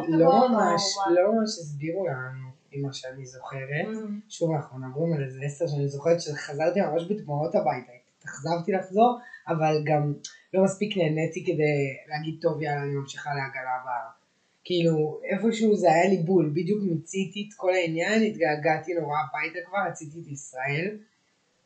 לא 0.09 0.49
ממש? 0.49 0.83
לא 1.11 1.33
ממש 1.33 1.49
הסבירו 1.49 2.07
לנו, 2.07 2.51
ממה 2.73 2.93
שאני 2.93 3.27
זוכרת. 3.27 3.87
Mm. 3.87 4.29
שוב, 4.29 4.51
אנחנו 4.53 4.79
מדברים 4.79 5.13
על 5.13 5.25
איזה 5.25 5.41
עשר 5.45 5.67
שאני 5.67 5.89
זוכרת 5.89 6.21
שחזרתי 6.21 6.81
ממש 6.81 7.05
בדמעות 7.05 7.55
הביתה. 7.55 7.93
התאכזבתי 8.19 8.73
לחזור, 8.73 9.19
אבל 9.49 9.83
גם 9.85 10.15
לא 10.55 10.65
מספיק 10.65 10.97
נהניתי 10.97 11.45
כדי 11.45 11.97
להגיד, 12.09 12.35
טוב, 12.41 12.63
יאללה, 12.63 12.83
אני 12.83 12.95
ממשיכה 12.95 13.31
לעגלה 13.31 13.77
הבאה. 13.83 14.23
כאילו, 14.65 15.21
איפשהו 15.25 15.77
זה 15.77 15.93
היה 15.93 16.09
לי 16.09 16.17
בול, 16.17 16.51
בדיוק 16.55 16.83
מיציתי 16.83 17.47
את 17.49 17.55
כל 17.57 17.75
העניין, 17.75 18.23
התגעגעתי 18.23 18.95
נורא 18.95 19.17
הביתה 19.19 19.59
כבר, 19.67 19.79
רציתי 19.89 20.19
את 20.21 20.33
ישראל. 20.33 20.97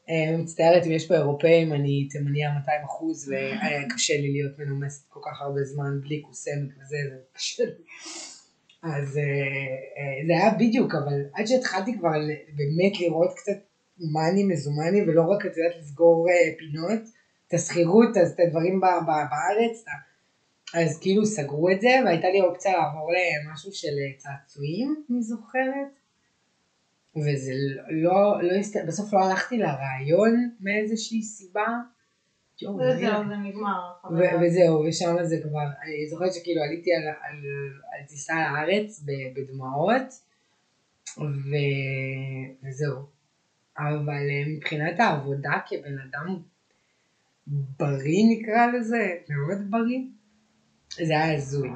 אה, 0.09 0.37
מצטערת 0.38 0.87
אם 0.87 0.93
יש 0.93 1.09
פה 1.09 1.14
אירופאים, 1.14 1.73
אני 1.73 2.09
תימניה 2.11 2.50
200 2.59 2.85
אחוז, 2.85 3.28
והיה 3.28 3.88
קשה 3.95 4.14
לי 4.14 4.33
להיות 4.33 4.59
מנומסת 4.59 5.09
כל 5.09 5.21
כך 5.25 5.43
הרבה 5.43 5.64
זמן 5.64 6.00
בלי 6.00 6.21
קוסמת 6.21 6.69
וזה, 6.76 6.97
זה 7.11 7.16
קשה 7.33 7.64
לי. 7.64 7.85
אז 8.83 9.19
אה, 9.19 9.23
אה, 9.23 10.26
זה 10.26 10.33
היה 10.33 10.55
בדיוק, 10.55 10.95
אבל 10.95 11.23
עד 11.35 11.47
שהתחלתי 11.47 11.99
כבר 11.99 12.19
באמת 12.57 13.00
לראות 13.00 13.31
קצת 13.37 13.59
מאני 14.12 14.45
מזומני, 14.45 15.02
ולא 15.02 15.23
רק, 15.23 15.47
את 15.47 15.57
יודעת, 15.57 15.81
לסגור 15.81 16.26
פינות, 16.59 17.00
את 17.49 17.55
השכירות, 17.55 18.17
אז 18.17 18.33
את 18.33 18.41
הדברים 18.41 18.81
בארץ, 18.81 19.85
אז 20.75 21.00
כאילו 21.00 21.26
סגרו 21.26 21.71
את 21.71 21.81
זה, 21.81 21.88
והייתה 22.05 22.29
לי 22.29 22.41
אופציה 22.41 22.73
לעבור 22.73 23.11
למשהו 23.12 23.73
של 23.73 23.88
אה, 23.99 24.19
צעצועים, 24.19 25.05
אני 25.11 25.23
זוכרת. 25.23 25.99
וזה 27.17 27.53
לא, 27.88 28.43
לא, 28.43 28.55
הסת... 28.55 28.85
בסוף 28.87 29.12
לא 29.12 29.19
הלכתי 29.19 29.59
לרעיון 29.59 30.50
מאיזושהי 30.61 31.23
סיבה. 31.23 31.67
וזהו, 32.57 32.79
רגע. 32.79 33.23
זה 33.29 33.37
נגמר. 33.37 33.93
ו- 34.05 34.47
וזהו, 34.47 34.85
ושם 34.88 35.17
זה 35.23 35.37
כבר, 35.43 35.61
אני 35.83 36.09
זוכרת 36.09 36.35
שכאילו 36.35 36.62
עליתי 36.62 36.91
על, 36.95 37.03
על, 37.03 37.37
על 37.93 38.07
טיסה 38.07 38.35
לארץ 38.35 39.05
בדמעות, 39.35 40.21
ו- 41.19 42.67
וזהו. 42.69 42.97
אבל 43.79 44.26
אה, 44.31 44.45
מבחינת 44.57 45.00
העבודה 45.00 45.53
כבן 45.67 45.99
אדם 45.99 46.38
בריא 47.47 48.25
נקרא 48.31 48.67
לזה, 48.67 49.17
מאוד 49.29 49.71
בריא, 49.71 50.00
זה 51.07 51.12
היה 51.12 51.35
הזוי. 51.35 51.69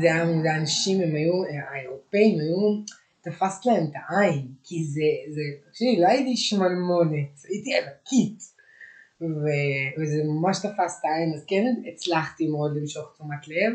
זה 0.00 0.06
היה, 0.06 0.26
זה 0.42 0.56
אנשים, 0.56 1.00
הם 1.00 1.14
היו, 1.14 1.32
האירופאים 1.70 2.38
היו, 2.38 2.82
תפסת 3.20 3.66
להם 3.66 3.84
את 3.84 3.92
העין, 3.94 4.48
כי 4.64 4.84
זה, 4.84 5.34
זה, 5.34 5.40
תקשיבי, 5.68 6.00
לא 6.00 6.06
הייתי 6.08 6.36
שמלמונת, 6.36 7.44
הייתי 7.48 7.70
ענקית. 7.74 8.54
וזה 9.98 10.22
ממש 10.24 10.58
תפס 10.58 10.98
את 11.00 11.04
העין, 11.04 11.32
אז 11.34 11.44
כן 11.48 11.64
הצלחתי 11.92 12.48
מאוד 12.48 12.76
למשוך 12.76 13.12
תשומת 13.14 13.48
לב, 13.48 13.72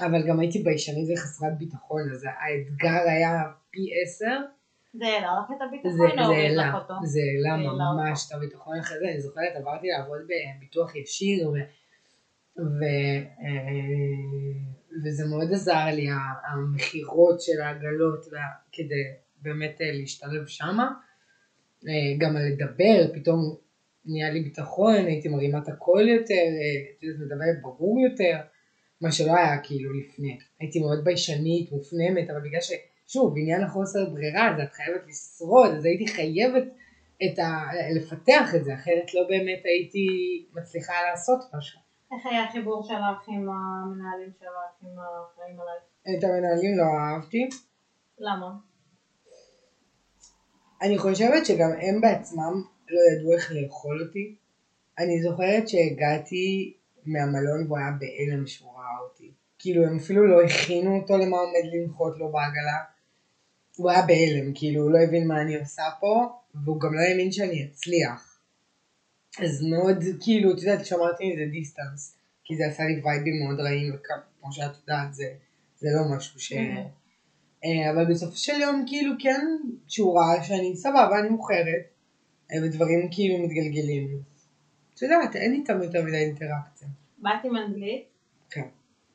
אבל 0.00 0.28
גם 0.28 0.40
הייתי 0.40 0.62
ביישנית 0.62 1.08
וחסרת 1.12 1.58
ביטחון, 1.58 2.00
אז 2.12 2.24
האתגר 2.24 3.10
היה 3.10 3.42
פי 3.70 3.80
עשר, 4.02 4.40
זה 4.94 5.06
העלה 5.06 5.28
לך 5.40 5.56
את 5.56 5.62
הביטחון 5.62 5.92
זה 5.92 6.02
או 6.02 6.24
הוריד 6.24 6.38
העלה, 6.38 6.68
לך 6.68 6.74
אותו? 6.74 6.94
זה 7.04 7.20
העלה 7.20 7.62
ממש 7.62 8.26
את 8.26 8.32
הביטחון 8.32 8.78
אחרי 8.78 8.98
זה, 8.98 9.04
אני 9.04 9.20
זוכרת 9.20 9.56
עברתי 9.56 9.86
לעבוד 9.88 10.20
בביטוח 10.28 10.96
ישיר, 10.96 11.48
ו- 11.48 11.52
ו- 12.58 13.22
אה, 13.42 14.62
וזה 15.04 15.24
מאוד 15.26 15.52
עזר 15.52 15.84
לי, 15.94 16.06
המכירות 16.52 17.40
של 17.40 17.60
העגלות, 17.62 18.26
כדי 18.72 19.04
באמת 19.42 19.80
אה, 19.80 19.92
להשתלב 19.92 20.46
שמה, 20.46 20.90
אה, 21.88 21.92
גם 22.18 22.36
על 22.36 22.42
לדבר, 22.42 23.14
פתאום 23.14 23.56
נהיה 24.04 24.30
לי 24.30 24.40
ביטחון, 24.40 24.94
הייתי 24.94 25.28
מרימה 25.28 25.58
את 25.58 25.68
הקול 25.68 26.08
יותר, 26.08 26.42
מדברת 27.02 27.62
ברור 27.62 28.00
יותר, 28.00 28.38
מה 29.00 29.12
שלא 29.12 29.36
היה 29.36 29.58
כאילו 29.62 29.92
לפני. 29.92 30.38
הייתי 30.60 30.80
מאוד 30.80 31.04
ביישנית, 31.04 31.72
מופנמת, 31.72 32.30
אבל 32.30 32.40
בגלל 32.40 32.60
ש... 32.60 32.72
שוב, 33.12 33.34
בעניין 33.34 33.62
החוסר 33.62 34.10
ברירה, 34.10 34.50
אז 34.50 34.60
את 34.60 34.72
חייבת 34.72 35.06
לשרוד, 35.08 35.70
אז 35.76 35.84
הייתי 35.84 36.06
חייבת 36.06 36.64
את 37.24 37.38
ה... 37.38 37.70
לפתח 37.96 38.54
את 38.54 38.64
זה, 38.64 38.74
אחרת 38.74 39.14
לא 39.14 39.22
באמת 39.28 39.62
הייתי 39.64 40.06
מצליחה 40.52 40.92
לעשות 41.10 41.38
משהו. 41.54 41.80
איך 42.12 42.26
היה 42.26 42.44
החיבור 42.44 42.82
שלך 42.82 43.28
עם 43.28 43.48
המנהלים 43.48 44.32
שלך, 44.38 44.48
עם 44.82 44.98
האחראים 44.98 45.56
עלייך? 45.60 46.18
את 46.18 46.24
המנהלים 46.24 46.78
לא 46.78 46.84
אהבתי. 46.84 47.48
למה? 48.18 48.50
אני 50.82 50.98
חושבת 50.98 51.46
שגם 51.46 51.70
הם 51.80 52.00
בעצמם 52.00 52.62
לא 52.88 53.00
ידעו 53.12 53.32
איך 53.32 53.52
לאכול 53.52 54.02
אותי. 54.06 54.36
אני 54.98 55.22
זוכרת 55.22 55.68
שהגעתי 55.68 56.74
מהמלון 57.06 57.66
והוא 57.66 57.78
היה 57.78 57.90
בהלם 57.98 58.46
שהוא 58.46 58.72
ראה 58.72 58.98
אותי. 59.08 59.32
כאילו 59.58 59.84
הם 59.84 59.96
אפילו 59.96 60.26
לא 60.26 60.42
הכינו 60.42 60.96
אותו 60.96 61.18
למה 61.18 61.36
עומד 61.36 61.64
לנחות 61.72 62.18
לו 62.18 62.32
בעגלה. 62.32 62.91
הוא 63.82 63.90
היה 63.90 64.02
בהלם, 64.02 64.52
כאילו 64.54 64.82
הוא 64.82 64.90
לא 64.90 64.98
הבין 64.98 65.26
מה 65.28 65.42
אני 65.42 65.56
עושה 65.56 65.82
פה, 66.00 66.26
והוא 66.54 66.80
גם 66.80 66.94
לא 66.94 67.00
האמין 67.00 67.32
שאני 67.32 67.64
אצליח. 67.64 68.38
אז 69.38 69.62
מאוד, 69.62 69.96
כאילו, 70.20 70.52
את 70.52 70.58
יודעת, 70.58 70.86
שמרתי 70.86 71.32
מזה 71.32 71.44
דיסטנס, 71.50 72.16
כי 72.44 72.56
זה 72.56 72.62
עשה 72.66 72.82
לי 72.82 73.00
וייבים 73.04 73.34
מאוד 73.44 73.60
רעים, 73.60 73.94
וכמו 73.94 74.52
שאת 74.52 74.76
יודעת, 74.80 75.14
זה, 75.14 75.24
זה 75.78 75.88
לא 75.96 76.16
משהו 76.16 76.40
ש... 76.40 76.52
אה, 77.64 77.90
אבל 77.90 78.04
בסופו 78.10 78.36
של 78.36 78.60
יום, 78.60 78.84
כאילו, 78.86 79.12
כן, 79.18 79.46
שהוא 79.88 80.18
ראה 80.18 80.44
שאני 80.44 80.76
סבבה, 80.76 81.18
אני 81.20 81.28
מוכרת, 81.28 81.84
אה, 82.52 82.56
ודברים 82.64 83.08
כאילו 83.10 83.38
מתגלגלים. 83.38 84.22
את 84.94 85.02
יודעת, 85.02 85.36
אין 85.36 85.52
איתם 85.52 85.82
יותר 85.82 86.02
מדי 86.04 86.16
אינטראקציה. 86.16 86.88
באת 87.18 87.44
עם 87.44 87.56
אנגלית? 87.56 88.04
כן. 88.50 88.68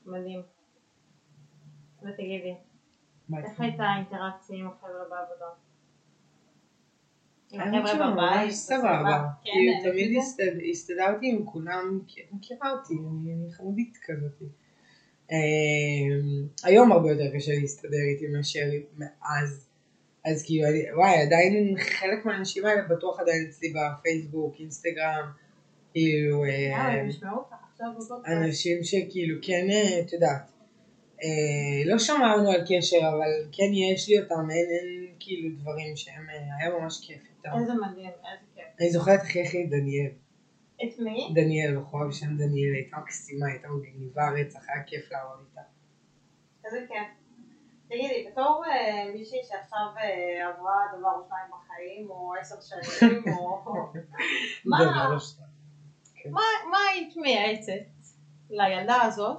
מדהים. 0.06 0.42
ותגידי. 2.04 2.54
איך 3.36 3.62
הייתה 3.62 3.84
האינטראקציה 3.84 4.56
עם 4.58 4.68
החבר'ה 4.68 5.04
בעבודה? 5.10 5.46
האמת 7.54 7.88
שממש? 7.88 8.54
סבבה. 8.54 9.28
כאילו, 9.44 9.92
תמיד 9.92 10.18
הסתדרתי 10.72 11.30
עם 11.32 11.46
כולם, 11.46 12.00
כי 12.08 12.22
את 12.22 12.26
מכירה 12.32 12.72
אותי, 12.72 12.94
אני 12.94 13.34
אני 13.34 13.52
חמודית 13.52 13.98
כזאת. 14.06 14.42
אמ, 15.32 15.38
היום 16.64 16.92
הרבה 16.92 17.12
יותר 17.12 17.36
קשה 17.36 17.52
להסתדר 17.62 17.98
איתי 18.14 18.28
מאשר 18.28 18.60
מאז. 18.98 19.68
אז 20.26 20.44
כאילו, 20.46 20.68
אני- 20.70 20.94
וואי, 20.96 21.22
עדיין 21.22 21.76
חלק 21.80 22.26
מהאנשים 22.26 22.66
האלה 22.66 22.82
בטוח 22.90 23.20
עדיין 23.20 23.46
אצלי 23.50 23.74
בפייסבוק, 23.74 24.56
אינסטגרם, 24.60 25.32
כאילו, 25.94 26.44
בבוקר. 28.10 28.32
אנשים 28.32 28.84
שכאילו 28.84 29.38
כן, 29.42 29.68
אה, 29.72 30.00
את 30.00 30.14
יודעת, 30.14 30.52
אה, 31.24 31.92
לא 31.92 32.00
שמרנו 32.00 32.52
על 32.52 32.62
קשר, 32.70 32.98
אבל 32.98 33.50
כן 33.52 33.74
יש 33.74 34.10
לי 34.10 34.20
אותם, 34.20 34.50
אין, 34.50 34.68
אין 34.70 35.16
כאילו 35.20 35.50
דברים 35.58 35.96
שהם, 35.96 36.30
אה, 36.30 36.58
היה 36.60 36.80
ממש 36.80 37.08
כיף 37.08 37.22
איתם. 37.38 37.50
איזה 37.60 37.74
מדהים, 37.74 38.10
איזה 38.10 38.46
כיף. 38.56 38.66
אני 38.80 38.90
זוכרת 38.90 39.22
הכי 39.22 39.42
הכי 39.42 39.64
דניאל. 39.64 40.12
את 40.76 41.00
מי? 41.00 41.32
דניאל, 41.36 41.78
בחורה 41.78 42.08
בשם 42.08 42.38
דניאל, 42.38 42.74
הייתה 42.74 42.98
מקסימה, 42.98 43.48
הייתה 43.48 43.68
מגניבה 43.68 44.30
רצח, 44.30 44.60
היה 44.70 44.84
כיף 44.84 45.12
לעבוד 45.12 45.46
איתה. 45.50 45.62
איזה 46.66 46.86
כיף. 46.88 47.08
תגידי, 47.88 48.28
בתור 48.32 48.64
אה, 48.68 49.12
מישהי 49.14 49.40
שעכשיו 49.44 49.88
אה, 49.98 50.50
עברה 50.50 50.76
דבר 51.00 51.10
או 51.10 51.24
שניים 51.28 51.52
בחיים, 51.52 52.10
או 52.10 52.34
עשר 52.42 52.56
שנים, 52.62 53.24
או... 53.38 53.64
מה 56.32 56.42
מה 56.72 56.78
היית 56.94 57.18
מייעצת 57.18 57.72
לילדה 58.50 59.02
הזאת 59.02 59.38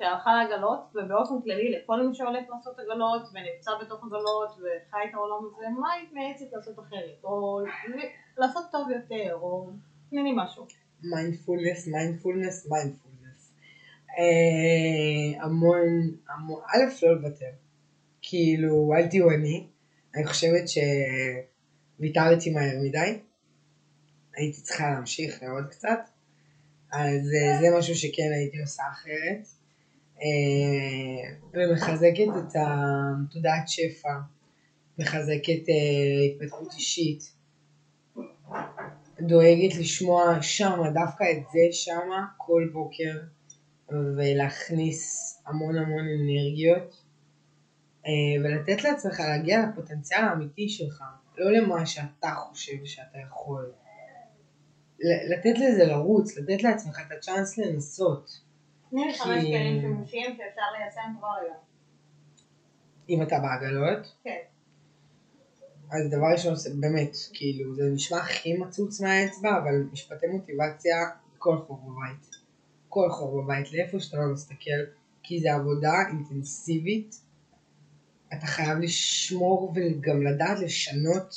שהלכה 0.00 0.30
לעגלות, 0.34 0.80
ובאופן 0.94 1.34
כללי 1.44 1.70
לכל 1.70 2.06
מי 2.06 2.14
שהולך 2.14 2.44
לעשות 2.50 2.78
עגלות 2.78 3.22
ונמצא 3.32 3.70
בתוך 3.80 4.04
עגלות 4.04 4.50
וחי 4.50 4.98
את 5.10 5.14
העולם 5.14 5.46
הזה, 5.46 5.66
מה 5.80 5.92
היית 5.92 6.12
מייעצת 6.12 6.52
לעשות 6.52 6.78
אחרת? 6.78 7.24
או 7.24 7.60
לעשות 8.38 8.64
טוב 8.72 8.90
יותר, 8.90 9.34
או 9.34 9.70
תני 10.10 10.22
לי 10.22 10.32
משהו. 10.36 10.66
מיינדפולנס, 11.02 11.88
מיינדפולנס, 11.88 12.66
מיינדפולנס. 12.70 13.52
אה, 14.18 15.44
המון, 15.44 15.88
המון, 16.28 16.62
א', 16.66 17.06
לא 17.06 17.16
לוותר. 17.16 17.50
כאילו, 18.22 18.92
אל 18.96 19.08
תהיו 19.08 19.30
אני. 19.30 19.66
אני 20.16 20.26
חושבת 20.26 20.64
שוויתרתי 21.98 22.50
מהר 22.50 22.78
מדי. 22.82 23.18
הייתי 24.36 24.60
צריכה 24.60 24.90
להמשיך 24.90 25.42
לעוד 25.42 25.64
קצת. 25.70 26.00
אז 26.92 27.30
אה, 27.34 27.60
זה 27.60 27.78
משהו 27.78 27.94
שכן 27.94 28.32
הייתי 28.34 28.60
עושה 28.60 28.82
אחרת. 28.92 29.59
אה, 30.22 31.34
ומחזקת 31.54 32.28
את 32.38 32.56
התודעת 32.56 33.68
שפע. 33.68 34.08
מחזקת 34.98 35.68
אה, 35.68 36.24
התפתחות 36.26 36.72
אישית. 36.74 37.32
דואגת 39.20 39.76
לשמוע 39.80 40.42
שמה, 40.42 40.90
דווקא 40.90 41.24
את 41.24 41.42
זה 41.52 41.58
שמה, 41.72 42.26
כל 42.36 42.68
בוקר, 42.72 43.18
ולהכניס 44.16 45.42
המון 45.46 45.78
המון 45.78 46.04
אנרגיות, 46.08 47.02
אה, 48.06 48.42
ולתת 48.44 48.84
לעצמך 48.84 49.20
להגיע 49.20 49.66
לפוטנציאל 49.66 50.24
האמיתי 50.24 50.68
שלך, 50.68 51.02
לא 51.38 51.52
למה 51.52 51.86
שאתה 51.86 52.34
חושב 52.36 52.84
שאתה 52.84 53.18
יכול. 53.28 53.72
לתת 55.30 55.58
לזה 55.58 55.84
לרוץ, 55.84 56.38
לתת 56.38 56.62
לעצמך 56.62 57.00
את 57.06 57.12
הצ'אנס 57.18 57.58
לנסות. 57.58 58.49
תני 58.90 59.04
לי 59.04 59.14
חמש 59.14 59.44
כלים 59.44 59.80
שימושיים 59.80 60.36
שאפשר 60.36 60.62
ליישם 60.78 61.18
כבר 61.18 61.28
היום. 61.40 61.56
אם 63.08 63.22
אתה 63.22 63.36
בעגלות, 63.38 64.14
כן. 64.24 64.38
אז 65.90 66.10
דבר 66.10 66.26
ראשון, 66.32 66.54
באמת, 66.80 67.16
כאילו, 67.32 67.74
זה 67.74 67.82
נשמע 67.94 68.18
הכי 68.18 68.56
מצוץ 68.56 69.00
מהאצבע, 69.00 69.58
אבל 69.58 69.82
משפטי 69.92 70.26
מוטיבציה, 70.26 70.96
כל 71.38 71.56
חור 71.66 71.80
בבית. 71.84 72.36
כל 72.88 73.10
חור 73.10 73.42
בבית, 73.42 73.72
לאיפה 73.72 74.00
שאתה 74.00 74.16
לא 74.16 74.32
מסתכל, 74.32 74.80
כי 75.22 75.40
זה 75.40 75.54
עבודה 75.54 75.92
אינטנסיבית. 76.08 77.20
אתה 78.32 78.46
חייב 78.46 78.78
לשמור 78.78 79.72
וגם 79.74 80.22
לדעת 80.26 80.58
לשנות 80.58 81.34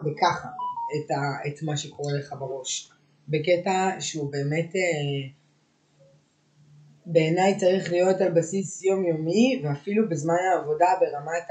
וככה 0.00 0.48
את, 0.48 1.10
ה, 1.10 1.48
את 1.48 1.62
מה 1.62 1.76
שקורה 1.76 2.12
לך 2.18 2.34
בראש. 2.38 2.92
בקטע 3.28 4.00
שהוא 4.00 4.32
באמת, 4.32 4.76
אה, 4.76 5.30
בעיניי 7.06 7.58
צריך 7.58 7.92
להיות 7.92 8.20
על 8.20 8.32
בסיס 8.32 8.82
יומיומי, 8.84 9.62
ואפילו 9.64 10.08
בזמן 10.08 10.34
העבודה 10.52 10.86
ברמת 11.00 11.46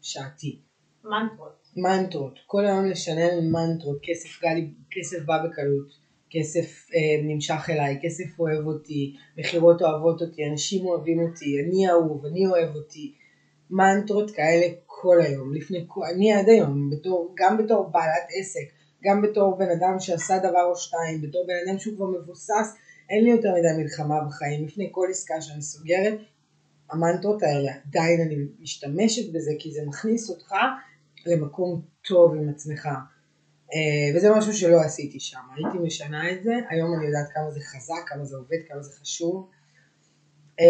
השעתי. 0.00 0.58
מנטרות. 1.04 1.62
מנטרות, 1.76 2.38
כל 2.46 2.64
היום 2.66 2.86
לשנן 2.86 3.50
מנטרות, 3.52 3.98
כסף, 4.02 4.42
בא 4.42 4.48
לי- 4.48 4.74
כסף 4.90 5.24
בא 5.24 5.38
בקלות, 5.38 5.88
כסף 6.30 6.86
אה, 6.94 7.22
נמשך 7.22 7.70
אליי, 7.70 7.98
כסף 8.02 8.40
אוהב 8.40 8.66
אותי, 8.66 9.16
מכירות 9.38 9.82
אוהבות 9.82 10.22
אותי, 10.22 10.42
אנשים 10.52 10.86
אוהבים 10.86 11.20
אותי, 11.20 11.62
אני 11.64 11.88
אהוב, 11.90 12.26
אני 12.26 12.46
אוהב 12.46 12.74
אותי, 12.76 13.14
מנטרות 13.70 14.30
כאלה 14.30 14.66
כל 14.86 15.20
היום, 15.20 15.54
לפני, 15.54 15.86
אני 16.14 16.32
עד 16.32 16.48
היום, 16.48 16.90
בתור, 16.90 17.34
גם 17.36 17.56
בתור 17.58 17.90
בעלת 17.90 18.26
עסק, 18.40 18.74
גם 19.04 19.22
בתור 19.22 19.58
בן 19.58 19.70
אדם 19.70 20.00
שעשה 20.00 20.38
דבר 20.38 20.64
או 20.70 20.76
שתיים, 20.76 21.22
בתור 21.22 21.46
בן 21.46 21.54
אדם 21.66 21.78
שהוא 21.78 21.96
כבר 21.96 22.06
מבוסס, 22.06 22.74
אין 23.12 23.24
לי 23.24 23.30
יותר 23.30 23.54
מדי 23.54 23.82
מלחמה 23.82 24.24
בחיים, 24.24 24.64
לפני 24.64 24.88
כל 24.92 25.06
עסקה 25.10 25.40
שאני 25.40 25.62
סוגרת, 25.62 26.18
המנטרות 26.90 27.42
האלה, 27.42 27.72
עדיין 27.88 28.20
אני 28.20 28.36
משתמשת 28.60 29.32
בזה 29.32 29.52
כי 29.58 29.72
זה 29.72 29.80
מכניס 29.86 30.30
אותך 30.30 30.54
למקום 31.26 31.82
טוב 32.08 32.34
עם 32.34 32.48
עצמך. 32.48 32.88
אה, 33.74 34.16
וזה 34.16 34.30
משהו 34.30 34.52
שלא 34.52 34.80
עשיתי 34.80 35.20
שם, 35.20 35.38
הייתי 35.56 35.78
משנה 35.78 36.32
את 36.32 36.42
זה, 36.42 36.52
היום 36.70 36.94
אני 36.98 37.06
יודעת 37.06 37.28
כמה 37.34 37.50
זה 37.50 37.60
חזק, 37.60 38.02
כמה 38.06 38.24
זה 38.24 38.36
עובד, 38.36 38.58
כמה 38.68 38.82
זה 38.82 39.00
חשוב. 39.00 39.48
אה? 40.60 40.66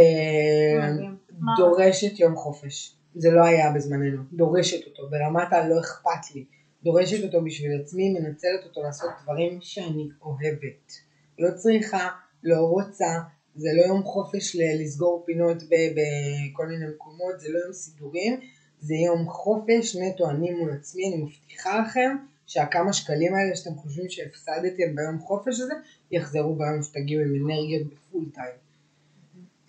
דורשת 1.56 2.20
יום 2.20 2.36
חופש, 2.36 2.96
זה 3.14 3.30
לא 3.30 3.44
היה 3.44 3.72
בזמננו, 3.72 4.22
דורשת 4.32 4.86
אותו, 4.86 5.10
ברמת 5.10 5.52
הלא 5.52 5.80
אכפת 5.80 6.34
לי, 6.34 6.44
דורשת 6.82 7.24
אותו 7.24 7.44
בשביל 7.44 7.80
עצמי, 7.80 8.12
מנצלת 8.12 8.64
אותו 8.64 8.82
לעשות 8.82 9.10
דברים 9.22 9.58
שאני 9.60 10.08
אוהבת. 10.22 10.92
לא 11.38 11.50
צריכה, 11.56 12.08
לא 12.42 12.56
רוצה, 12.56 13.20
זה 13.54 13.68
לא 13.76 13.82
יום 13.82 14.02
חופש 14.02 14.56
לסגור 14.80 15.22
פינות 15.26 15.56
בכל 15.62 16.66
מיני 16.66 16.86
מקומות, 16.94 17.40
זה 17.40 17.48
לא 17.48 17.58
יום 17.58 17.72
סידורים, 17.72 18.40
זה 18.80 18.94
יום 18.94 19.28
חופש 19.28 19.96
נטו 19.96 20.30
אני 20.30 20.50
מול 20.50 20.72
עצמי, 20.72 21.02
אני 21.08 21.22
מבטיחה 21.22 21.80
לכם 21.80 22.16
שהכמה 22.46 22.92
שקלים 22.92 23.34
האלה 23.34 23.56
שאתם 23.56 23.74
חושבים 23.74 24.08
שהפסדתם 24.08 24.94
ביום 24.94 25.18
חופש 25.18 25.60
הזה, 25.60 25.74
יחזרו 26.10 26.54
ביום 26.54 26.82
שתגיעו 26.82 27.22
עם 27.22 27.50
אנרגיות 27.50 27.86
בפול 27.86 28.24
טיים. 28.34 28.54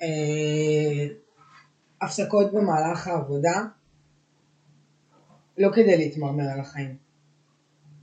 אה, 0.01 1.07
הפסקות 2.01 2.53
במהלך 2.53 3.07
העבודה, 3.07 3.61
לא 5.57 5.69
כדי 5.73 5.97
להתמרמר 5.97 6.43
על 6.53 6.59
החיים. 6.59 7.02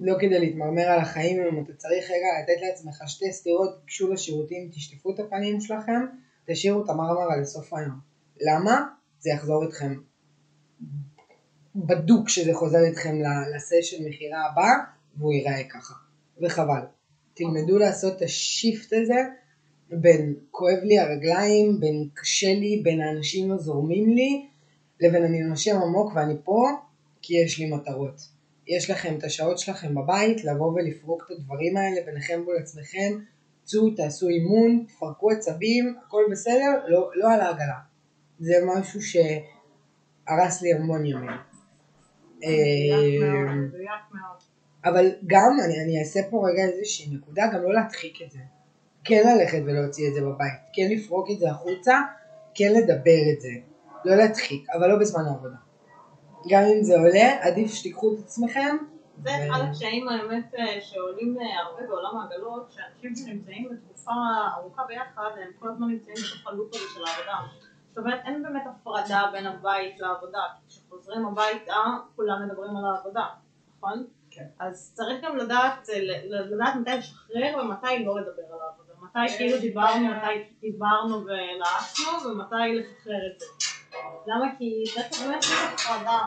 לא 0.01 0.15
כדי 0.21 0.39
להתמרמר 0.39 0.83
על 0.83 0.99
החיים, 1.01 1.43
אם 1.43 1.65
אתה 1.65 1.73
צריך 1.73 2.05
רגע 2.05 2.27
לתת 2.43 2.63
לעצמך 2.63 3.03
שתי 3.07 3.33
סטירות, 3.33 3.81
גשו 3.87 4.13
לשירותים, 4.13 4.69
תשטפו 4.73 5.15
את 5.15 5.21
הפנים 5.21 5.61
שלכם, 5.61 6.07
תשאירו 6.47 6.85
את 6.85 6.89
המרמרה 6.89 7.37
לסוף 7.37 7.75
היום. 7.75 7.99
למה? 8.41 8.87
זה 9.19 9.31
יחזור 9.31 9.65
אתכם 9.65 9.95
בדוק 11.77 12.29
שזה 12.29 12.55
חוזר 12.55 12.85
איתכם 12.85 13.21
ל- 13.21 13.57
לסשן 13.57 14.05
מכירה 14.09 14.47
הבא, 14.47 14.69
והוא 15.17 15.33
ייראה 15.33 15.65
ככה. 15.65 15.95
וחבל. 16.43 16.81
תלמדו 17.35 17.79
לעשות 17.79 18.17
את 18.17 18.23
השיפט 18.23 18.93
הזה 18.93 19.21
בין 19.91 20.35
כואב 20.51 20.79
לי 20.83 20.99
הרגליים, 20.99 21.81
בין 21.81 22.09
קשה 22.15 22.55
לי, 22.55 22.81
בין 22.85 23.01
האנשים 23.01 23.51
לא 23.51 23.57
זורמים 23.57 24.11
לי, 24.11 24.47
לבין 25.01 25.25
אני 25.25 25.41
נושם 25.41 25.77
עמוק 25.77 26.13
ואני 26.15 26.35
פה 26.45 26.67
כי 27.23 27.35
יש 27.45 27.59
לי 27.59 27.71
מטרות. 27.71 28.40
יש 28.77 28.91
לכם 28.91 29.15
את 29.19 29.25
השעות 29.25 29.59
שלכם 29.59 29.95
בבית, 29.95 30.45
לבוא 30.45 30.73
ולפרוק 30.73 31.23
את 31.27 31.31
הדברים 31.31 31.77
האלה 31.77 32.07
ביניכם 32.07 32.41
מול 32.45 32.57
עצמכם, 32.57 33.19
צאו, 33.65 33.91
תעשו 33.91 34.29
אימון, 34.29 34.85
תפרקו 34.89 35.31
עצבים, 35.31 35.95
הכל 36.07 36.23
בסדר, 36.31 36.87
לא, 36.89 37.11
לא 37.15 37.33
על 37.33 37.41
העגלה. 37.41 37.79
זה 38.39 38.55
משהו 38.67 39.01
שהרס 39.03 40.63
לי 40.63 40.75
המון 40.75 41.07
ימים. 41.07 41.31
אה. 42.45 42.51
אבל 44.85 45.11
גם, 45.27 45.57
אני, 45.65 45.83
אני 45.85 46.01
אעשה 46.01 46.21
פה 46.31 46.49
רגע 46.49 46.63
איזושהי 46.63 47.15
נקודה, 47.15 47.47
גם 47.55 47.63
לא 47.63 47.75
להדחיק 47.75 48.23
את 48.23 48.31
זה. 48.31 48.39
כן 49.05 49.23
ללכת 49.27 49.59
ולהוציא 49.67 50.09
את 50.09 50.15
זה 50.15 50.21
בבית, 50.21 50.61
כן 50.73 50.89
לפרוק 50.91 51.31
את 51.31 51.39
זה 51.39 51.51
החוצה, 51.51 52.01
כן 52.55 52.73
לדבר 52.73 53.21
את 53.37 53.41
זה. 53.41 53.51
לא 54.05 54.17
להדחיק, 54.17 54.71
אבל 54.71 54.89
לא 54.89 54.99
בזמן 54.99 55.23
העבודה. 55.25 55.70
גם 56.49 56.63
אם 56.63 56.83
זה 56.83 56.95
עולה, 56.99 57.47
עדיף 57.47 57.75
שתיקחו 57.75 58.15
את 58.15 58.19
עצמכם. 58.19 58.77
זה 59.23 59.31
אחד 59.31 59.61
הקשיים 59.69 60.09
האמת 60.09 60.55
אה, 60.59 60.81
שעולים 60.81 61.37
אה, 61.41 61.63
הרבה 61.63 61.83
בעולם 61.87 62.19
העגלות, 62.19 62.73
שאנשים 62.73 63.17
שנמצאים 63.17 63.69
בתקופה 63.71 64.13
ארוכה 64.57 64.83
ביחד, 64.89 65.31
הם 65.37 65.51
כל 65.59 65.69
הזמן 65.69 65.89
נמצאים 65.89 66.17
בתוך 66.17 66.47
הלופ 66.47 66.75
הזה 66.75 66.85
של 66.95 67.01
העבודה. 67.07 67.39
זאת 67.89 67.99
אומרת, 67.99 68.21
אין 68.25 68.43
באמת 68.43 68.63
הפרדה 68.67 69.31
בין 69.33 69.47
הבית 69.47 70.01
לעבודה, 70.01 70.41
כי 70.57 70.69
כשחוזרים 70.69 71.27
הביתה, 71.27 71.75
כולם 72.17 72.49
מדברים 72.49 72.77
על 72.77 72.85
העבודה, 72.85 73.25
נכון? 73.77 74.05
כן. 74.31 74.47
אז 74.59 74.93
צריך 74.95 75.25
גם 75.25 75.37
לדעת, 75.37 75.89
אה, 75.91 75.99
לדעת 76.25 76.75
מתי 76.81 76.91
לשחרר 76.99 77.57
ומתי 77.61 78.05
לא 78.05 78.21
לדבר 78.21 78.55
על 78.55 78.59
העבודה. 78.63 78.93
מתי 79.03 79.37
כאילו 79.37 79.59
דיברנו, 79.61 80.09
מתי 80.09 80.55
דיברנו 80.61 81.25
ולעסנו, 81.25 82.31
ומתי 82.31 82.75
לשחרר 82.75 83.27
את 83.35 83.41
זה. 83.41 83.47
למה? 84.27 84.47
כי 84.59 84.85
צריך 84.95 85.23
באמת 85.23 85.45
הפרדה. 85.75 86.19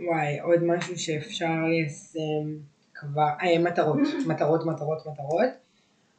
וואי, 0.00 0.40
עוד 0.40 0.62
משהו 0.62 0.98
שאפשר 0.98 1.46
ליישם 1.68 2.58
כבר, 2.94 3.28
אה, 3.42 3.58
מטרות, 3.58 3.98
מטרות, 4.30 4.66
מטרות, 4.66 5.06
מטרות. 5.06 5.50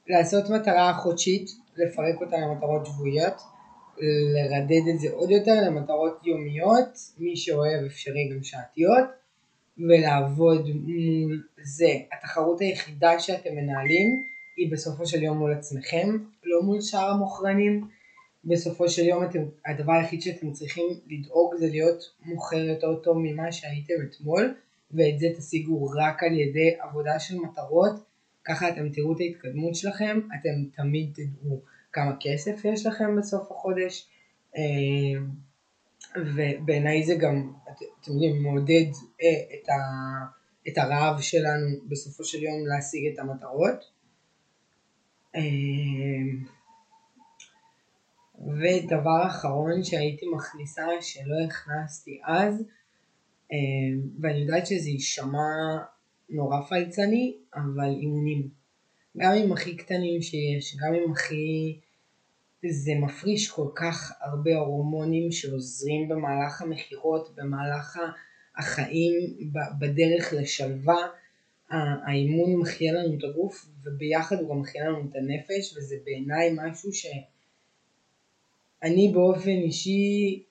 לעשות 0.08 0.50
מטרה 0.50 0.94
חודשית, 0.94 1.50
לפרק 1.78 2.22
אותה 2.22 2.38
למטרות 2.38 2.86
שבועיות, 2.86 3.42
לרדד 4.36 4.94
את 4.94 5.00
זה 5.00 5.08
עוד 5.12 5.32
יותר 5.32 5.54
למטרות 5.66 6.20
יומיות, 6.26 6.98
מי 7.18 7.38
שאוהב 7.38 7.86
אפשרי 7.86 8.30
גם 8.34 8.44
שעתיות, 8.44 9.08
ולעבוד 9.80 10.70
מול 10.70 11.44
זה. 11.64 11.94
התחרות 12.14 12.62
היחידה 12.62 13.20
שאתם 13.20 13.56
מנהלים 13.56 14.24
היא 14.58 14.72
בסופו 14.72 15.06
של 15.06 15.24
יום 15.24 15.38
מול 15.38 15.54
עצמכם, 15.54 16.18
לא 16.44 16.64
מול 16.64 16.82
שאר 16.82 17.10
המוכרנים. 17.10 17.88
בסופו 18.46 18.90
של 18.90 19.04
יום 19.04 19.24
אתם, 19.24 19.40
הדבר 19.66 19.94
היחיד 19.94 20.22
שאתם 20.22 20.52
צריכים 20.52 20.88
לדאוג 21.08 21.56
זה 21.60 21.68
להיות 21.68 22.04
מוכר 22.26 22.60
יותר 22.60 22.96
טוב 22.96 23.18
ממה 23.18 23.52
שהייתם 23.52 23.94
אתמול, 24.10 24.54
ואת 24.92 25.20
זה 25.20 25.28
תשיגו 25.38 25.90
רק 25.90 26.24
על 26.24 26.40
ידי 26.40 26.76
עבודה 26.80 27.20
של 27.20 27.38
מטרות, 27.40 27.94
ככה 28.46 28.70
אתם 28.70 28.90
תראו 28.90 29.14
את 29.14 29.18
ההתקדמות 29.20 29.76
שלכם, 29.76 30.20
אתם 30.40 30.70
תמיד 30.76 31.10
תדעו 31.14 31.62
כמה 31.94 32.16
כסף 32.20 32.66
יש 32.66 32.86
לכם 32.86 33.16
בסוף 33.18 33.52
החודש, 33.52 34.08
אה, 34.58 35.22
ובעיניי 36.16 37.04
זה 37.06 37.16
גם, 37.16 37.52
את- 37.70 37.84
אתם 38.02 38.12
יודעים, 38.12 38.44
מעודד 38.44 38.86
אה, 39.22 39.56
את, 39.56 39.70
ה, 39.70 39.74
את 40.68 40.78
הרעב 40.78 41.22
שלנו 41.22 41.68
בסופו 41.90 42.24
של 42.24 42.44
יום 42.44 42.68
להשיג 42.68 43.08
את 43.14 43.20
המטרות. 43.20 43.80
אה, 45.36 45.42
ודבר 48.60 49.28
אחרון 49.28 49.84
שהייתי 49.84 50.26
מכניסה 50.36 50.86
שלא 51.02 51.36
הכנסתי 51.48 52.20
אז, 52.26 52.64
אה, 53.52 53.58
ואני 54.22 54.38
יודעת 54.40 54.68
שזה 54.68 54.90
יישמע 54.90 55.78
נורא 56.30 56.62
פלצני, 56.62 57.38
אבל 57.56 57.90
אימונים. 58.02 58.50
גם 59.18 59.32
עם 59.44 59.52
הכי 59.52 59.76
קטנים 59.78 60.22
שיש, 60.22 60.78
גם 60.78 60.94
עם 60.94 61.12
הכי... 61.12 61.80
זה 62.66 62.92
מפריש 62.96 63.50
כל 63.50 63.68
כך 63.76 64.12
הרבה 64.22 64.56
הורמונים 64.56 65.32
שעוזרים 65.32 66.10
במהלך 66.10 66.62
המכירות, 66.62 67.36
במהלך 67.36 68.00
החיים, 68.58 69.14
בדרך 69.80 70.34
לשלווה. 70.34 71.08
האימון 72.08 72.56
מחיה 72.56 72.94
לנו 72.94 73.18
את 73.18 73.24
הגוף 73.24 73.66
וביחד 73.84 74.40
הוא 74.40 74.50
גם 74.50 74.60
מחיה 74.60 74.86
לנו 74.86 75.00
את 75.00 75.16
הנפש 75.16 75.78
וזה 75.78 75.96
בעיניי 76.06 76.50
משהו 76.56 76.94
שאני 76.94 79.12
באופן 79.14 79.50
אישי 79.50 80.44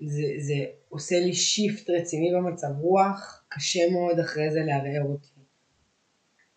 זה, 0.00 0.22
זה 0.38 0.54
עושה 0.88 1.20
לי 1.20 1.34
שיפט 1.34 1.90
רציני 1.90 2.32
במצב 2.34 2.68
רוח, 2.80 3.44
קשה 3.48 3.90
מאוד 3.92 4.18
אחרי 4.18 4.50
זה 4.50 4.60
לערער 4.60 5.04
אותי. 5.04 5.28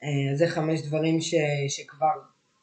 אה, 0.04 0.36
זה 0.36 0.48
חמש 0.48 0.82
דברים 0.82 1.22
ש, 1.22 1.36
שכבר 1.68 2.20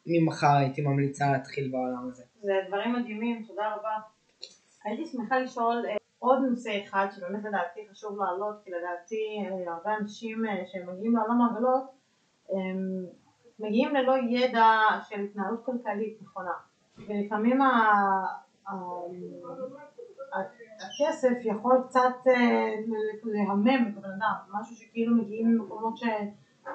ממחר 0.06 0.56
הייתי 0.58 0.82
ממליצה 0.82 1.32
להתחיל 1.32 1.70
בעולם 1.72 2.08
הזה. 2.08 2.24
זה 2.40 2.52
דברים 2.68 2.92
מדהימים, 2.92 3.42
תודה 3.46 3.74
רבה. 3.74 3.98
הייתי 4.84 5.06
שמחה 5.06 5.38
לשאול 5.38 5.84
אה, 5.88 5.96
עוד 6.18 6.38
נושא 6.50 6.70
אחד 6.84 7.06
שבאמת 7.16 7.44
לדעתי 7.44 7.80
חשוב 7.90 8.18
להעלות, 8.18 8.56
כי 8.64 8.70
לדעתי 8.70 9.16
אה, 9.44 9.72
הרבה 9.72 9.96
אנשים 10.00 10.46
אה, 10.46 10.62
שמגיעים 10.66 11.16
לעולם 11.16 11.40
העגלות 11.40 11.96
מגיעים 13.58 13.94
ללא 13.94 14.14
ידע 14.30 14.70
של 15.08 15.20
התנהלות 15.20 15.64
כלכלית 15.64 16.22
נכונה. 16.22 16.52
ולפעמים 17.08 17.58
הכסף 20.80 21.36
יכול 21.44 21.84
קצת 21.88 22.30
להמם 23.24 23.88
את 23.88 23.96
הבן 23.96 24.10
אדם, 24.10 24.34
משהו 24.60 24.76
שכאילו 24.76 25.16
מגיעים 25.16 25.48
ממקומות 25.48 25.96
ש... 25.96 26.04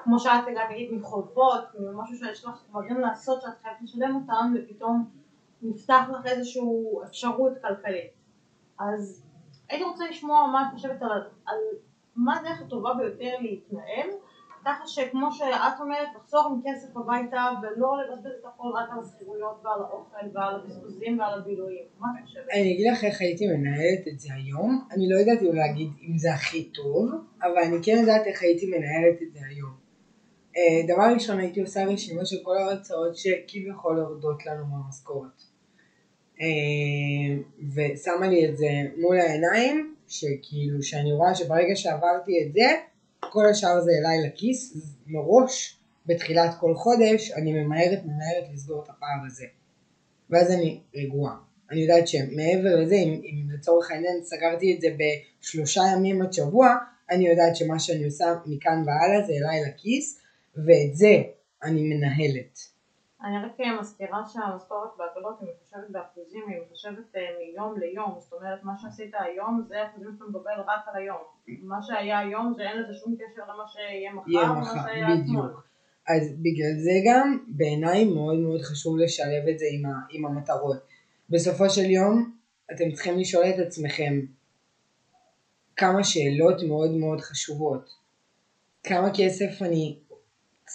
כמו 0.04 0.18
שאת 0.18 0.48
הגעת 0.48 0.70
נגיד 0.70 0.92
מחובות, 0.92 1.64
ממשהו 1.78 2.16
שיש 2.16 2.44
לך 2.44 2.64
דברים 2.70 3.00
לעשות 3.00 3.42
שאת 3.42 3.50
חייבת 3.62 3.82
לשלם 3.82 4.14
אותם 4.14 4.54
ופתאום 4.54 5.10
נפתח 5.62 6.02
לך 6.12 6.26
איזושהי 6.26 6.62
אפשרות 7.06 7.52
כלכלית. 7.62 8.10
אז 8.78 9.24
הייתי 9.68 9.84
רוצה 9.84 10.04
לשמוע 10.10 10.46
מה 10.46 10.68
את 10.68 10.74
חושבת 10.74 11.02
על, 11.02 11.10
על 11.46 11.56
מה 12.16 12.40
הדרך 12.40 12.60
הטובה 12.60 12.94
ביותר 12.94 13.34
להתנהל, 13.40 14.08
ככה 14.64 14.86
שכמו 14.86 15.32
שאת 15.32 15.80
אומרת, 15.80 16.08
לחזור 16.16 16.46
עם 16.50 16.60
כסף 16.64 16.96
הביתה 16.96 17.50
ולא 17.62 17.96
לבזבז 18.02 18.32
את 18.40 18.44
הכל 18.44 18.68
רק 18.74 18.88
על 18.92 18.98
השכירויות 19.00 19.60
ועל 19.64 19.80
האוכל 19.80 20.26
ועל 20.32 20.54
הבזבוזים 20.54 21.18
ועל 21.18 21.40
הבילויים. 21.40 21.84
מה 21.98 22.08
את 22.18 22.24
חושבת? 22.24 22.44
אני 22.52 22.74
אגיד 22.74 22.86
לך 22.92 23.04
איך 23.04 23.20
הייתי 23.20 23.46
מנהלת 23.46 24.08
את 24.12 24.20
זה 24.20 24.34
היום, 24.34 24.84
אני 24.90 25.08
לא 25.08 25.16
יודעת 25.16 25.42
אם 25.42 25.56
להגיד 25.56 25.88
אם 26.02 26.18
זה 26.18 26.34
הכי 26.34 26.64
טוב, 26.64 27.10
אבל 27.42 27.58
אני 27.66 27.76
כן 27.84 27.96
יודעת 28.00 28.26
איך 28.26 28.42
הייתי 28.42 28.66
מנהלת 28.66 29.22
את 29.22 29.32
זה 29.32 29.40
היום. 29.46 29.81
אה, 30.56 30.94
דבר 30.94 31.14
ראשון 31.14 31.38
הייתי 31.38 31.60
עושה 31.60 31.84
רשימה 31.84 32.24
של 32.24 32.36
כל 32.42 32.58
ההוצאות 32.58 33.16
שכביכול 33.16 33.98
יורדות 33.98 34.46
לנו 34.46 34.66
מהמשכורת. 34.66 35.42
אה, 36.40 36.46
ושמה 37.74 38.28
לי 38.28 38.48
את 38.48 38.56
זה 38.56 38.68
מול 38.96 39.20
העיניים, 39.20 39.94
שכאילו 40.08 40.82
שאני 40.82 41.12
רואה 41.12 41.34
שברגע 41.34 41.76
שעברתי 41.76 42.32
את 42.42 42.52
זה, 42.52 42.66
כל 43.20 43.46
השאר 43.46 43.80
זה 43.80 43.90
אליי 44.00 44.28
לכיס, 44.28 44.76
מראש 45.06 45.78
בתחילת 46.06 46.50
כל 46.60 46.74
חודש 46.74 47.32
אני 47.32 47.52
ממהרת 47.52 48.04
ממהרת 48.04 48.44
לסגור 48.54 48.82
את 48.84 48.88
הפער 48.88 49.26
הזה. 49.26 49.46
ואז 50.30 50.50
אני 50.50 50.80
רגועה. 50.94 51.34
אני 51.70 51.80
יודעת 51.80 52.08
שמעבר 52.08 52.76
לזה, 52.80 52.94
אם, 52.94 53.20
אם 53.24 53.50
לצורך 53.54 53.90
העניין 53.90 54.22
סגרתי 54.22 54.74
את 54.74 54.80
זה 54.80 54.88
בשלושה 54.98 55.82
ימים 55.96 56.22
עד 56.22 56.32
שבוע, 56.32 56.76
אני 57.10 57.28
יודעת 57.28 57.56
שמה 57.56 57.78
שאני 57.78 58.04
עושה 58.04 58.34
מכאן 58.46 58.82
והלאה 58.86 59.26
זה 59.26 59.32
אליי 59.32 59.62
לכיס, 59.68 60.21
ואת 60.56 60.94
זה 60.94 61.22
אני 61.62 61.82
מנהלת. 61.82 62.58
אני 63.24 63.36
רק 63.46 63.80
מזכירה 63.80 64.22
שהמשכורת 64.32 64.90
בעגלות 64.98 65.40
היא 65.40 65.48
מחושבת 65.54 65.90
באחוזים, 65.90 66.42
היא 66.48 66.58
מחושבת 66.66 67.16
אה, 67.16 67.20
מיום 67.38 67.78
ליום, 67.78 68.14
זאת 68.18 68.32
אומרת 68.32 68.62
מה 68.62 68.72
שעשית 68.78 69.10
היום 69.18 69.64
זה 69.68 69.74
אחוזים 69.86 70.08
שאתה 70.12 70.24
מדבר 70.24 70.50
רק 70.66 70.80
על 70.86 71.02
היום. 71.02 71.20
מה 71.62 71.82
שהיה 71.82 72.18
היום 72.18 72.54
זה 72.56 72.62
אין 72.62 72.78
לזה 72.78 72.94
שום 72.94 73.14
קשר 73.14 73.42
למה 73.42 73.64
שיהיה 73.68 74.12
מחר, 74.12 74.30
יהיה 74.30 74.52
מחר. 74.52 75.22
בדיוק. 75.22 75.66
אז 76.08 76.32
בגלל 76.38 76.74
זה 76.84 76.92
גם 77.06 77.38
בעיניי 77.48 78.04
מאוד 78.04 78.38
מאוד 78.38 78.60
חשוב 78.60 78.98
לשלב 78.98 79.48
את 79.50 79.58
זה 79.58 79.66
עם, 79.72 79.86
ה, 79.86 79.92
עם 80.10 80.26
המטרות. 80.26 80.78
בסופו 81.30 81.70
של 81.70 81.90
יום 81.90 82.36
אתם 82.72 82.92
צריכים 82.92 83.18
לשאול 83.18 83.44
את 83.44 83.66
עצמכם 83.66 84.20
כמה 85.76 86.04
שאלות 86.04 86.62
מאוד 86.68 86.90
מאוד 86.90 87.20
חשובות. 87.20 87.90
כמה 88.82 89.10
כסף 89.16 89.62
אני 89.62 89.98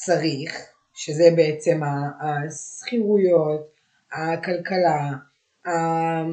צריך, 0.06 0.66
שזה 0.94 1.24
בעצם 1.36 1.82
השכירויות, 2.22 3.68
הכלכלה, 4.12 5.10
ה- 5.68 6.24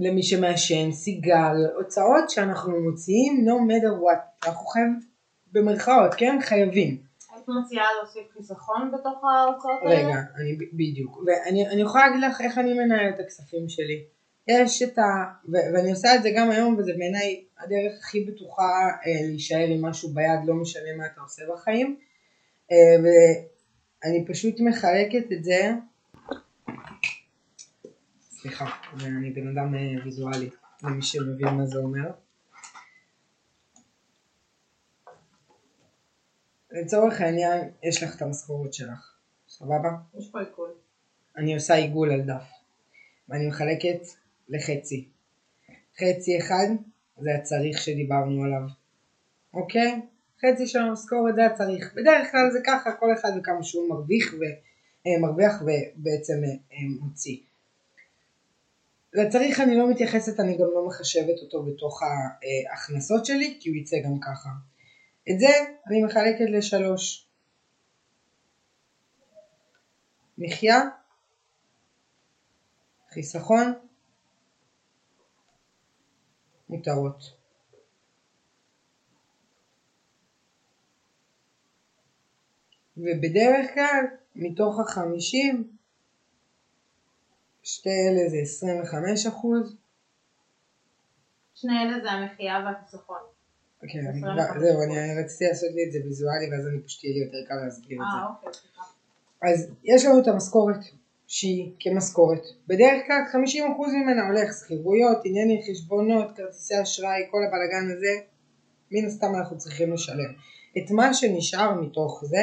למי 0.00 0.22
שמעשן, 0.22 0.92
סיגר, 0.92 1.52
הוצאות 1.76 2.30
שאנחנו 2.30 2.80
מוציאים 2.80 3.46
no 3.48 3.52
matter 3.52 4.02
what, 4.02 4.46
אנחנו 4.48 4.66
חייבים, 4.66 5.00
במרכאות, 5.52 6.14
כן? 6.16 6.38
חייבים. 6.42 6.96
היית 7.34 7.46
מציעה 7.48 7.84
להוסיף 7.98 8.32
חיסכון 8.36 8.90
בתוך 8.94 9.24
ההוצאות 9.24 9.80
האלה? 9.82 10.08
רגע, 10.08 10.20
אני 10.36 10.56
בדיוק, 10.72 11.18
ואני 11.26 11.68
אני 11.68 11.82
יכולה 11.82 12.06
להגיד 12.06 12.22
לך 12.30 12.40
איך 12.40 12.58
אני 12.58 12.72
מנהלת 12.74 13.14
את 13.14 13.20
הכספים 13.20 13.68
שלי. 13.68 14.04
יש 14.48 14.82
את 14.82 14.98
ה... 14.98 15.02
ו- 15.48 15.74
ואני 15.74 15.90
עושה 15.90 16.14
את 16.14 16.22
זה 16.22 16.30
גם 16.36 16.50
היום, 16.50 16.76
וזה 16.78 16.92
בעיניי 16.98 17.44
הדרך 17.58 17.98
הכי 17.98 18.24
בטוחה 18.24 18.62
אה, 19.06 19.26
להישאר 19.26 19.66
עם 19.68 19.84
משהו 19.84 20.08
ביד, 20.08 20.40
לא 20.46 20.54
משנה 20.54 20.96
מה 20.98 21.06
אתה 21.06 21.20
עושה 21.20 21.42
בחיים. 21.54 21.96
אה, 22.72 22.96
ואני 23.02 24.26
פשוט 24.26 24.60
מחלקת 24.60 25.32
את 25.32 25.44
זה, 25.44 25.70
סליחה, 28.30 28.66
אני 28.94 29.30
בן 29.30 29.48
אדם 29.48 29.74
אה, 29.74 30.04
ויזואלי, 30.04 30.50
למי 30.82 31.02
שמבין 31.02 31.48
מה 31.48 31.66
זה 31.66 31.78
אומר. 31.78 32.10
לצורך 36.70 37.20
העניין, 37.20 37.70
יש 37.82 38.02
לך 38.02 38.16
את 38.16 38.22
המשכורת 38.22 38.72
שלך, 38.74 39.16
סבבה? 39.48 39.90
יש 40.18 40.30
פה 40.30 40.40
עיכול. 40.40 40.70
אני 41.36 41.54
עושה 41.54 41.74
עיגול 41.74 42.12
על 42.12 42.20
דף, 42.20 42.44
ואני 43.28 43.46
מחלקת 43.48 44.00
לחצי. 44.48 45.08
חצי 45.96 46.38
אחד 46.38 46.66
זה 47.18 47.30
הצריך 47.34 47.78
שדיברנו 47.78 48.44
עליו, 48.44 48.62
אוקיי? 49.54 50.00
חצי 50.46 50.66
של 50.66 50.78
המשכורת 50.78 51.34
זה 51.34 51.46
הצריך. 51.46 51.94
בדרך 51.94 52.30
כלל 52.30 52.50
זה 52.52 52.58
ככה, 52.66 52.92
כל 52.92 53.12
אחד 53.12 53.30
וכמה 53.38 53.62
שהוא 53.62 53.88
מרוויח, 53.88 54.34
ו, 54.34 54.42
אה, 55.06 55.20
מרוויח 55.20 55.62
ובעצם 55.62 56.44
אה, 56.44 56.48
אה, 56.48 56.76
מוציא. 57.00 57.38
לצריך 59.12 59.60
אני 59.60 59.76
לא 59.76 59.90
מתייחסת, 59.90 60.40
אני 60.40 60.54
גם 60.56 60.66
לא 60.74 60.86
מחשבת 60.86 61.38
אותו 61.42 61.62
בתוך 61.62 62.02
ההכנסות 62.02 63.26
שלי, 63.26 63.58
כי 63.60 63.68
הוא 63.68 63.76
יצא 63.76 63.96
גם 64.04 64.20
ככה. 64.20 64.48
את 65.30 65.40
זה 65.40 65.48
אני 65.86 66.02
מחלקת 66.02 66.50
לשלוש. 66.50 67.26
מחיה, 70.38 70.80
חיסכון, 73.10 73.72
מותרות. 76.68 77.41
ובדרך 82.96 83.74
כלל 83.74 84.04
מתוך 84.36 84.80
החמישים 84.80 85.68
שתי 87.62 87.90
אלה 87.90 88.28
זה 88.28 88.36
25 88.42 89.26
אחוז. 89.26 89.76
שני 91.54 91.72
אלה 91.82 92.00
זה 92.02 92.10
המחיה 92.10 92.64
והחיסכון. 92.64 93.16
אוקיי, 93.82 94.00
זהו, 94.60 94.82
אני 94.82 95.22
רציתי 95.24 95.44
לעשות 95.44 95.70
לי 95.74 95.84
את 95.86 95.92
זה 95.92 95.98
ויזואלי 96.04 96.50
ואז 96.50 96.66
אני 96.66 96.82
פשוט 96.82 97.04
יהיה 97.04 97.14
לי 97.14 97.24
יותר 97.24 97.48
קל 97.48 97.54
להסביר 97.64 97.98
את 97.98 98.06
זה. 98.12 98.18
אה, 98.18 98.28
אוקיי. 98.28 99.52
אז 99.52 99.70
יש 99.84 100.04
לנו 100.04 100.22
את 100.22 100.28
המשכורת 100.28 100.80
שהיא 101.26 101.72
כמשכורת. 101.80 102.42
בדרך 102.66 103.06
כלל 103.06 103.20
50% 103.32 103.36
ממנה 103.92 104.26
הולך 104.28 104.52
שכירויות, 104.60 105.18
עניינים, 105.24 105.60
חשבונות, 105.70 106.36
כרטיסי 106.36 106.82
אשראי, 106.82 107.20
כל 107.30 107.38
הבלאגן 107.48 107.96
הזה, 107.96 108.26
מן 108.90 109.06
הסתם 109.06 109.34
אנחנו 109.38 109.58
צריכים 109.58 109.92
לשלם. 109.92 110.32
את 110.78 110.90
מה 110.90 111.14
שנשאר 111.14 111.80
מתוך 111.80 112.24
זה, 112.26 112.42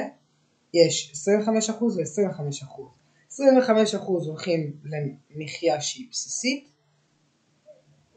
יש 0.74 1.26
25% 1.28 1.84
ו-25%. 1.84 2.82
25% 3.30 3.98
הולכים 4.06 4.80
למחיה 5.36 5.82
שהיא 5.82 6.08
בסיסית, 6.12 6.70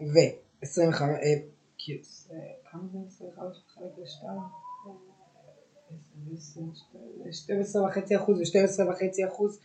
ו-25, 0.00 1.02
כמה 2.70 2.82
זה 2.92 2.98
25 3.08 3.56
חלק 3.74 3.98
לשתיים? 4.02 4.38
12.5 7.22 8.16
אחוז 8.16 8.38
ו-12.5 8.38 9.28
אחוז 9.28 9.58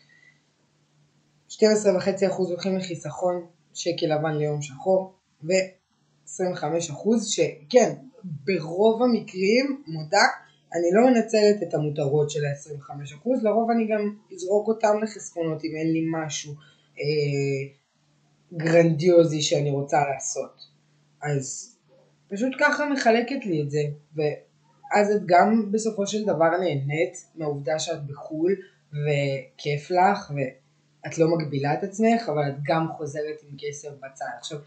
12.5 1.49 2.27
אחוז 2.27 2.49
הולכים 2.49 2.77
לחיסכון 2.77 3.45
שקל 3.73 4.05
לבן 4.05 4.35
ליום 4.37 4.61
שחור 4.61 5.13
ו-25 5.43 6.63
אחוז 6.91 7.27
שכן 7.27 7.95
ברוב 8.23 9.03
המקרים 9.03 9.83
מודה 9.87 10.23
אני 10.73 10.91
לא 10.93 11.07
מנצלת 11.07 11.63
את 11.63 11.73
המותרות 11.73 12.29
של 12.29 12.45
ה-25 12.45 13.15
אחוז 13.15 13.43
לרוב 13.43 13.71
אני 13.71 13.87
גם 13.87 14.15
אזרוק 14.33 14.67
אותם 14.67 15.03
לחסכונות 15.03 15.63
אם 15.63 15.75
אין 15.75 15.91
לי 15.91 16.05
משהו 16.11 16.53
אה, 16.99 17.73
גרנדיוזי 18.53 19.41
שאני 19.41 19.71
רוצה 19.71 19.97
לעשות 20.13 20.67
אז 21.23 21.75
פשוט 22.27 22.51
ככה 22.59 22.89
מחלקת 22.89 23.45
לי 23.45 23.61
את 23.61 23.71
זה 23.71 23.81
ואז 24.15 25.11
את 25.11 25.21
גם 25.25 25.71
בסופו 25.71 26.07
של 26.07 26.23
דבר 26.23 26.49
נהנית 26.49 27.25
מהעובדה 27.35 27.79
שאת 27.79 28.05
בחו"ל 28.07 28.55
וכיף 28.91 29.91
לך 29.91 30.31
ואת 30.35 31.17
לא 31.17 31.27
מגבילה 31.37 31.73
את 31.73 31.83
עצמך 31.83 32.29
אבל 32.29 32.49
את 32.49 32.55
גם 32.63 32.87
חוזרת 32.97 33.41
עם 33.49 33.57
כסף 33.59 33.89
בצד. 33.89 34.25
עכשיו 34.39 34.59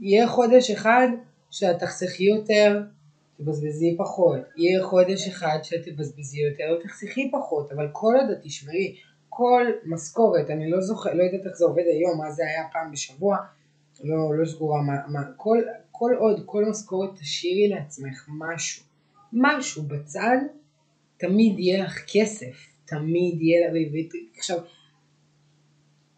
יהיה 0.00 0.28
חודש 0.28 0.70
אחד 0.70 1.08
שאת 1.50 1.78
תחסכי 1.78 2.24
יותר 2.24 2.82
תבזבזי 3.38 3.96
פחות, 3.98 4.40
יהיה 4.56 4.84
חודש 4.84 5.28
אחד 5.28 5.58
שתבזבזי 5.62 6.40
יותר 6.40 6.64
ותחסכי 6.78 7.30
פחות. 7.30 7.72
אבל 7.72 7.88
כל 7.92 8.14
עוד 8.20 8.30
את 8.30 8.38
תשמעי 8.42 8.96
כל 9.28 9.66
משכורת, 9.84 10.50
אני 10.50 10.70
לא 10.70 10.80
זוכר, 10.80 11.14
לא 11.14 11.22
יודעת 11.22 11.46
איך 11.46 11.56
זה 11.56 11.64
עובד 11.64 11.82
היום, 11.92 12.18
מה 12.18 12.30
זה 12.30 12.42
היה 12.46 12.62
פעם 12.72 12.90
בשבוע, 12.92 13.36
לא, 14.04 14.34
לא 14.34 14.46
סגורה, 14.46 14.82
מה, 14.82 14.94
מה, 15.08 15.20
כל, 15.36 15.58
כל 15.90 16.10
עוד, 16.18 16.42
כל 16.46 16.64
משכורת 16.70 17.10
תשאירי 17.20 17.68
לעצמך 17.68 18.28
משהו, 18.38 18.84
משהו 19.32 19.82
בצד, 19.82 20.36
תמיד 21.16 21.58
יהיה 21.58 21.84
לך 21.84 22.04
כסף, 22.12 22.66
תמיד 22.84 23.42
יהיה 23.42 23.68
לך, 23.68 23.74
עכשיו, 24.36 24.58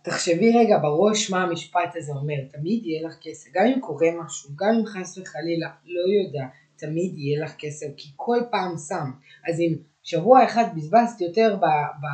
תחשבי 0.02 0.52
רגע 0.58 0.78
בראש 0.78 1.30
מה 1.30 1.42
המשפט 1.42 1.96
הזה 1.96 2.12
אומר, 2.12 2.34
תמיד 2.52 2.86
יהיה 2.86 3.08
לך 3.08 3.16
כסף, 3.22 3.50
גם 3.54 3.64
אם 3.66 3.80
קורה 3.80 4.08
משהו, 4.24 4.50
גם 4.56 4.74
אם 4.78 4.86
חס 4.86 5.18
וחלילה, 5.18 5.68
לא 5.84 6.26
יודע, 6.26 6.46
תמיד 6.76 7.18
יהיה 7.18 7.44
לך 7.44 7.54
כסף, 7.58 7.86
כי 7.96 8.08
כל 8.16 8.38
פעם 8.50 8.74
שם, 8.88 9.10
אז 9.48 9.60
אם 9.60 9.76
שבוע 10.02 10.44
אחד 10.44 10.64
בזבזת 10.76 11.20
יותר 11.20 11.56
ב, 11.56 11.64
ב, 12.00 12.06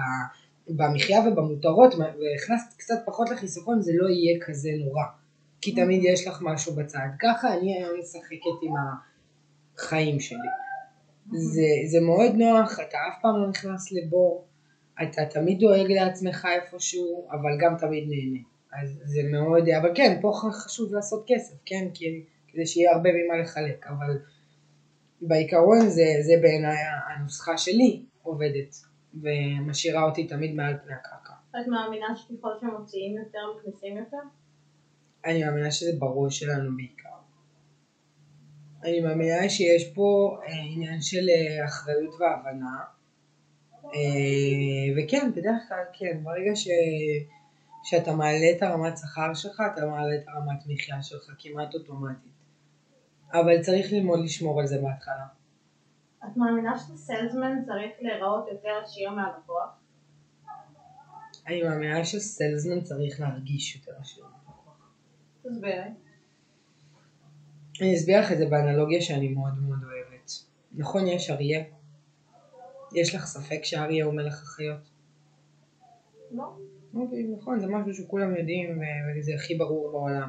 במחיה 0.68 1.20
ובמותרות 1.20 1.94
והכנסת 1.94 2.76
קצת 2.76 2.94
פחות 3.06 3.30
לחיסכון, 3.30 3.82
זה 3.82 3.92
לא 3.94 4.08
יהיה 4.08 4.40
כזה 4.46 4.70
נורא. 4.84 5.04
כי 5.60 5.74
תמיד 5.74 6.02
יש 6.04 6.26
לך 6.26 6.38
משהו 6.42 6.74
בצד. 6.74 7.08
ככה 7.20 7.54
אני 7.54 7.78
היום 7.78 7.98
משחקת 8.00 8.62
עם 8.62 8.72
החיים 9.78 10.20
שלי. 10.20 10.38
זה, 11.32 11.66
זה 11.90 12.00
מאוד 12.00 12.34
נוח, 12.34 12.80
אתה 12.80 12.98
אף 13.08 13.22
פעם 13.22 13.36
לא 13.36 13.48
נכנס 13.48 13.92
לבור, 13.92 14.46
אתה 15.02 15.22
תמיד 15.26 15.58
דואג 15.58 15.92
לעצמך 15.92 16.48
איפשהו, 16.54 17.28
אבל 17.30 17.58
גם 17.60 17.76
תמיד 17.78 18.04
נהנה. 18.08 18.38
אז 18.82 19.00
זה 19.04 19.22
מאוד, 19.30 19.68
אבל 19.68 19.92
כן, 19.94 20.18
פה 20.20 20.32
חשוב 20.52 20.94
לעשות 20.94 21.24
כסף, 21.26 21.54
כן? 21.66 21.88
כי, 21.94 22.24
כדי 22.48 22.66
שיהיה 22.66 22.92
הרבה 22.92 23.10
ממה 23.12 23.42
לחלק, 23.42 23.86
אבל 23.86 24.18
בעיקרון 25.22 25.88
זה, 25.88 26.04
זה 26.20 26.32
בעיניי 26.42 26.76
הנוסחה 27.08 27.58
שלי 27.58 28.02
עובדת, 28.22 28.76
ומשאירה 29.14 30.02
אותי 30.02 30.26
תמיד 30.26 30.54
מעל 30.54 30.74
פני 30.84 30.94
הקרקע. 30.94 31.32
את 31.50 31.66
מאמינה 31.66 32.06
שככל 32.16 32.48
שמוציאים 32.60 33.18
יותר, 33.18 33.38
מכניסים 33.58 33.96
יותר? 33.96 34.16
אני 35.24 35.44
מאמינה 35.44 35.70
שזה 35.70 35.90
בראש 35.98 36.38
שלנו 36.38 36.76
בעיקר. 36.76 37.08
אני 38.84 39.00
מאמינה 39.00 39.48
שיש 39.48 39.92
פה 39.94 40.38
אה, 40.46 40.52
עניין 40.74 41.00
של 41.00 41.28
אה, 41.28 41.64
אחריות 41.64 42.14
והבנה. 42.20 42.84
אה, 43.84 43.90
וכן, 44.96 45.30
בדרך 45.34 45.68
כלל 45.68 45.84
כן, 45.92 46.20
ברגע 46.22 46.56
ש... 46.56 46.68
שאתה 47.84 48.12
מעלה 48.12 48.50
את 48.56 48.62
הרמת 48.62 48.98
שכר 48.98 49.34
שלך, 49.34 49.62
אתה 49.74 49.86
מעלה 49.86 50.14
את 50.14 50.28
הרמת 50.28 50.66
מחיה 50.66 51.02
שלך 51.02 51.30
כמעט 51.38 51.74
אוטומטית. 51.74 52.31
אבל 53.32 53.62
צריך 53.62 53.92
ללמוד 53.92 54.20
לשמור 54.24 54.60
על 54.60 54.66
זה 54.66 54.78
בהתחלה. 54.82 55.26
את 56.24 56.36
מאמינה 56.36 56.78
שסלזמן 56.78 57.64
צריך 57.66 57.92
להיראות 58.00 58.48
יותר 58.52 58.68
עשיר 58.84 59.10
מהלקוח? 59.10 59.68
אני 61.46 61.62
מאמינה 61.62 62.04
שסלזמן 62.04 62.80
צריך 62.80 63.20
להרגיש 63.20 63.76
יותר 63.76 63.92
עשיר. 64.00 64.24
תסבירי. 65.42 65.82
אני 67.80 67.94
אסביר 67.94 68.20
לך 68.20 68.32
את 68.32 68.38
זה 68.38 68.46
באנלוגיה 68.46 69.00
שאני 69.00 69.28
מאוד 69.28 69.54
מאוד 69.58 69.78
אוהבת. 69.84 70.30
נכון, 70.72 71.06
יש 71.06 71.30
אריה? 71.30 71.64
יש 72.94 73.14
לך 73.14 73.24
ספק 73.26 73.64
שאריה 73.64 74.04
הוא 74.04 74.14
מלך 74.14 74.42
החיות? 74.42 74.90
לא. 76.30 76.56
אוקיי, 76.94 77.22
נכון, 77.38 77.60
זה 77.60 77.66
משהו 77.66 77.94
שכולם 77.94 78.36
יודעים 78.36 78.80
וזה 79.18 79.32
הכי 79.34 79.54
ברור 79.54 79.92
בעולם. 79.92 80.28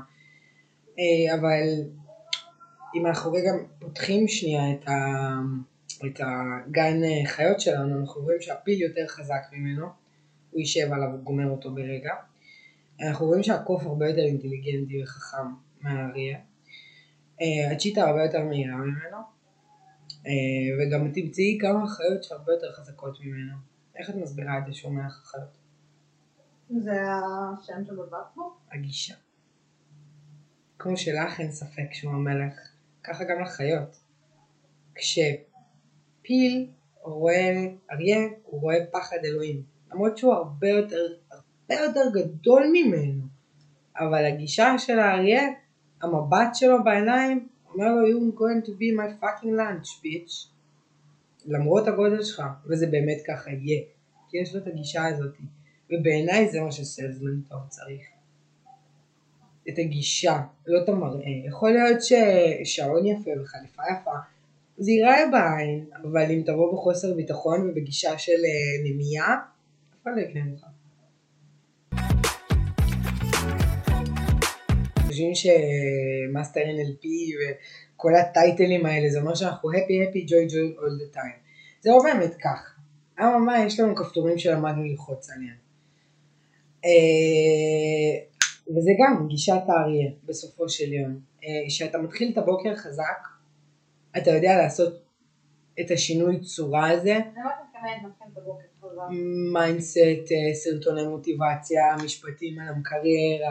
אה, 0.99 1.35
אבל 1.35 1.63
אם 2.95 3.05
אנחנו 3.05 3.31
רגע 3.31 3.51
פותחים 3.79 4.27
שנייה 4.27 4.73
את, 4.73 4.87
ה... 4.87 4.93
את 6.05 6.19
הגן 6.19 7.25
חיות 7.25 7.59
שלנו, 7.59 7.99
אנחנו 8.01 8.21
רואים 8.21 8.41
שהפיל 8.41 8.81
יותר 8.81 9.07
חזק 9.07 9.41
ממנו, 9.51 9.85
הוא 10.51 10.59
יישב 10.59 10.93
עליו 10.93 11.09
וגומר 11.15 11.49
אותו 11.49 11.71
ברגע. 11.71 12.13
אנחנו 13.01 13.25
רואים 13.25 13.43
שהקוף 13.43 13.83
הרבה 13.83 14.07
יותר 14.09 14.21
אינטליגנטי 14.21 15.03
וחכם 15.03 15.47
מהאריה. 15.81 16.39
אה, 17.41 17.71
הצ'יטה 17.71 18.03
הרבה 18.03 18.23
יותר 18.23 18.43
מהירה 18.43 18.75
ממנו. 18.75 19.17
אה, 20.27 20.31
וגם 20.79 21.11
תמצאי 21.11 21.57
כמה 21.61 21.87
חיות 21.87 22.23
שהרבה 22.23 22.53
יותר 22.53 22.71
חזקות 22.71 23.19
ממנו. 23.21 23.53
איך 23.95 24.09
את 24.09 24.15
מסבירה 24.15 24.57
את 24.57 24.63
מלך 24.85 25.21
החיות? 25.23 25.57
זה 26.69 26.91
השם 27.01 27.85
שבבק 27.85 28.35
בו? 28.35 28.53
הגישה. 28.71 29.15
כמו 30.79 30.97
שלך 30.97 31.39
אין 31.39 31.51
ספק 31.51 31.93
שהוא 31.93 32.13
המלך, 32.13 32.72
ככה 33.03 33.23
גם 33.23 33.41
לחיות. 33.41 33.99
כשפיל 34.95 36.67
רואה 37.01 37.65
אריה, 37.91 38.19
הוא 38.43 38.61
רואה 38.61 38.77
פחד 38.91 39.17
אלוהים. 39.23 39.63
למרות 39.91 40.17
שהוא 40.17 40.33
הרבה 40.33 40.69
יותר, 40.69 41.13
הרבה 41.31 41.83
יותר 41.83 42.01
גדול 42.13 42.63
ממנו. 42.73 43.23
אבל 43.99 44.25
הגישה 44.25 44.77
של 44.77 44.99
האריה, 44.99 45.41
המבט 46.01 46.55
שלו 46.55 46.83
בעיניים, 46.83 47.47
אומר 47.73 47.87
לו, 47.95 48.07
you're 48.07 48.39
going 48.39 48.67
to 48.67 48.69
be 48.69 48.97
my 48.99 49.23
fucking 49.23 49.57
lunch, 49.57 50.03
bitch. 50.03 50.47
למרות 51.45 51.87
הגודל 51.87 52.23
שלך, 52.23 52.43
וזה 52.65 52.87
באמת 52.87 53.17
ככה 53.27 53.49
יהיה, 53.51 53.81
כי 54.29 54.37
יש 54.37 54.55
לו 54.55 54.61
את 54.61 54.67
הגישה 54.67 55.05
הזאת, 55.05 55.35
ובעיניי 55.91 56.49
זה 56.49 56.61
מה 56.61 56.71
שסלזמן 56.71 57.41
טוב 57.49 57.59
צריך. 57.69 58.12
את 59.69 59.79
הגישה, 59.79 60.41
לא 60.67 60.83
את 60.83 60.89
המראה. 60.89 61.47
יכול 61.47 61.71
להיות 61.71 61.99
ששעון 62.01 63.05
יפה 63.05 63.31
וחליפה 63.41 63.83
יפה, 63.91 64.11
זה 64.77 64.91
ייראה 64.91 65.29
בעין, 65.31 65.85
אבל 66.01 66.31
אם 66.31 66.41
תבוא 66.45 66.73
בחוסר 66.73 67.13
ביטחון 67.13 67.69
ובגישה 67.69 68.17
של 68.17 68.31
אה, 68.31 68.89
נמייה, 68.89 69.25
אף 69.93 70.03
אחד 70.03 70.11
לא 70.15 70.21
יקנה 70.21 70.41
לך. 70.55 70.65
חושבים 75.07 75.31
שמאסטר 75.35 76.61
NLP 76.61 77.07
וכל 77.95 78.15
הטייטלים 78.15 78.85
האלה 78.85 79.09
זה 79.09 79.19
אומר 79.19 79.35
שאנחנו 79.35 79.71
happy 79.71 79.75
happy 79.75 80.29
joy 80.29 80.51
joy 80.51 80.79
all 80.79 81.13
the 81.13 81.15
time. 81.15 81.39
זה 81.81 81.89
לא 81.89 81.99
באמת 82.03 82.35
כך. 82.43 82.79
אממה 83.19 83.65
יש 83.65 83.79
לנו 83.79 83.95
כפתורים 83.95 84.37
שלמדנו 84.37 84.83
ללחוץ 84.83 85.29
עליהם. 85.29 85.63
וזה 88.69 88.91
גם 88.99 89.27
גישת 89.27 89.61
האריה 89.67 90.11
בסופו 90.25 90.69
של 90.69 90.93
יום. 90.93 91.19
כשאתה 91.67 91.97
אה, 91.97 92.03
מתחיל 92.03 92.31
את 92.31 92.37
הבוקר 92.37 92.75
חזק, 92.75 93.27
אתה 94.17 94.31
יודע 94.31 94.57
לעשות 94.57 94.93
את 95.79 95.91
השינוי 95.91 96.39
צורה 96.39 96.89
הזה. 96.89 97.17
mindset, 99.53 99.97
אה, 99.97 100.53
סרטוני 100.53 101.07
מוטיבציה, 101.07 101.95
משפטים 102.05 102.59
על 102.59 102.67
המקרר, 102.67 103.41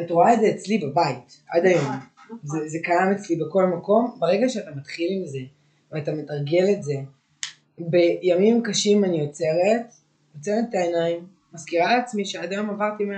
את 0.00 0.10
רואה 0.10 0.34
את 0.34 0.40
זה 0.40 0.50
אצלי 0.50 0.78
בבית, 0.78 1.42
עד 1.48 1.66
היום. 1.66 1.80
נכון, 1.80 1.96
נכון. 2.26 2.38
זה, 2.42 2.68
זה 2.68 2.78
קיים 2.82 3.12
אצלי 3.12 3.36
בכל 3.36 3.66
מקום. 3.66 4.16
ברגע 4.18 4.48
שאתה 4.48 4.70
מתחיל 4.70 5.08
עם 5.20 5.26
זה, 5.26 5.38
ואתה 5.92 6.12
מתרגל 6.12 6.70
את 6.72 6.82
זה, 6.82 6.94
בימים 7.78 8.62
קשים 8.62 9.04
אני 9.04 9.20
עוצרת, 9.20 9.92
עוצמת 10.34 10.64
את 10.68 10.74
העיניים, 10.74 11.26
מזכירה 11.56 11.96
לעצמי 11.96 12.24
שעד 12.24 12.52
היום 12.52 12.70
עברתי 12.70 13.04
100%. 13.04 13.08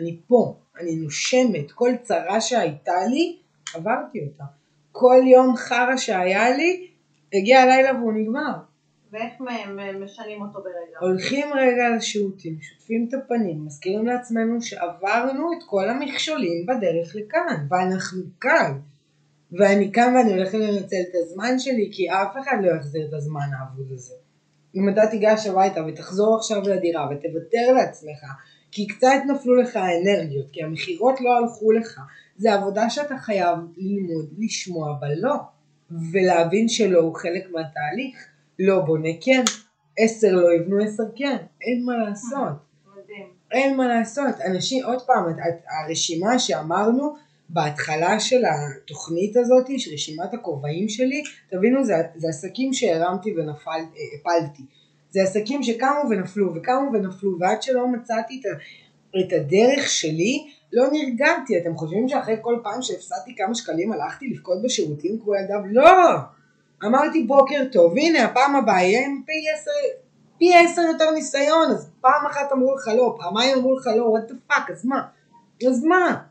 אני 0.00 0.20
פה, 0.26 0.56
אני 0.80 0.96
נושמת, 0.96 1.72
כל 1.72 1.90
צרה 2.02 2.40
שהייתה 2.40 3.04
לי, 3.10 3.36
עברתי 3.74 4.18
אותה. 4.26 4.44
כל 4.92 5.20
יום 5.26 5.56
חרא 5.56 5.96
שהיה 5.96 6.50
לי, 6.50 6.88
הגיע 7.32 7.60
הלילה 7.60 7.94
והוא 7.94 8.12
נגמר. 8.12 8.52
ואיך 9.12 9.32
משנים 10.04 10.42
אותו 10.42 10.58
ברגע? 10.58 10.98
הולכים 11.00 11.46
רגע 11.54 11.96
לשירותים, 11.96 12.56
שוטפים 12.60 13.06
את 13.08 13.14
הפנים, 13.14 13.66
מזכירים 13.66 14.06
לעצמנו 14.06 14.62
שעברנו 14.62 15.52
את 15.52 15.58
כל 15.66 15.88
המכשולים 15.88 16.66
בדרך 16.66 17.16
לכאן, 17.16 17.66
ואנחנו 17.70 18.22
כאן. 18.40 18.78
ואני 19.52 19.92
כאן 19.92 20.14
ואני 20.16 20.32
הולכת 20.32 20.58
לנצל 20.58 20.96
את 21.10 21.14
הזמן 21.14 21.58
שלי, 21.58 21.90
כי 21.92 22.10
אף 22.10 22.36
אחד 22.42 22.56
לא 22.62 22.76
יחזיר 22.76 23.08
את 23.08 23.14
הזמן 23.14 23.48
האבוד 23.58 23.92
הזה. 23.92 24.14
אם 24.74 24.88
אתה 24.88 25.06
תיגש 25.10 25.46
הביתה 25.46 25.80
ותחזור 25.86 26.36
עכשיו 26.36 26.62
לדירה 26.62 27.08
ותוותר 27.10 27.72
לעצמך, 27.76 28.24
כי 28.70 28.86
קצת 28.86 29.16
נפלו 29.28 29.56
לך 29.56 29.76
האנרגיות, 29.76 30.50
כי 30.52 30.62
המכירות 30.62 31.20
לא 31.20 31.38
הלכו 31.38 31.72
לך, 31.72 32.00
זה 32.36 32.54
עבודה 32.54 32.90
שאתה 32.90 33.18
חייב 33.18 33.58
ללמוד 33.76 34.28
לשמוע 34.38 34.98
בלא, 35.00 35.34
ולהבין 36.12 36.68
שלא 36.68 36.98
הוא 36.98 37.14
חלק 37.14 37.44
מהתהליך. 37.50 38.28
לא 38.58 38.80
בונה 38.80 39.08
כן, 39.20 39.42
עשר 39.98 40.32
לא 40.32 40.52
יבנו 40.52 40.84
עשר 40.84 41.02
כן, 41.16 41.36
אין 41.60 41.84
מה 41.84 41.96
לעשות. 41.96 42.68
אין 43.52 43.76
מה 43.76 43.88
לעשות. 43.88 44.40
אנשים, 44.46 44.84
עוד 44.84 45.02
פעם, 45.02 45.24
הרשימה 45.84 46.38
שאמרנו, 46.38 47.14
בהתחלה 47.48 48.20
של 48.20 48.42
התוכנית 48.44 49.36
הזאת, 49.36 49.66
של 49.78 49.90
רשימת 49.94 50.34
הכובעים 50.34 50.88
שלי, 50.88 51.22
תבינו, 51.50 51.84
זה, 51.84 51.94
זה 52.16 52.28
עסקים 52.28 52.72
שהרמתי 52.72 53.34
והפלתי. 53.36 54.62
זה 55.10 55.22
עסקים 55.22 55.62
שקמו 55.62 56.10
ונפלו 56.10 56.54
וקמו 56.54 56.90
ונפלו, 56.92 57.38
ועד 57.40 57.62
שלא 57.62 57.88
מצאתי 57.88 58.40
את, 58.40 58.60
את 59.20 59.32
הדרך 59.32 59.88
שלי, 59.88 60.48
לא 60.72 60.86
נרגעתי. 60.92 61.58
אתם 61.58 61.76
חושבים 61.76 62.08
שאחרי 62.08 62.36
כל 62.40 62.58
פעם 62.62 62.82
שהפסדתי 62.82 63.34
כמה 63.36 63.54
שקלים 63.54 63.92
הלכתי 63.92 64.28
לבכות 64.28 64.62
בשירותים 64.62 65.18
כמו 65.24 65.34
ילדיו? 65.34 65.60
לא! 65.70 66.16
אמרתי 66.84 67.22
בוקר 67.22 67.64
טוב, 67.72 67.92
הנה 67.96 68.24
הפעם 68.24 68.56
הבאה 68.56 68.82
יהיה 68.82 69.06
עם 69.06 69.22
פי 69.26 69.32
עשר, 69.54 69.70
פי 70.38 70.54
עשר 70.54 70.82
יותר 70.82 71.10
ניסיון, 71.10 71.70
אז 71.70 71.90
פעם 72.00 72.26
אחת 72.26 72.52
אמרו 72.52 72.74
לך 72.74 72.88
לא, 72.96 73.16
פעמיים 73.20 73.58
אמרו 73.58 73.76
לך 73.76 73.86
לא, 73.96 74.14
what 74.16 74.30
the 74.30 74.52
fuck, 74.52 74.72
אז 74.72 74.84
מה? 74.84 75.02
אז 75.68 75.84
מה? 75.84 76.27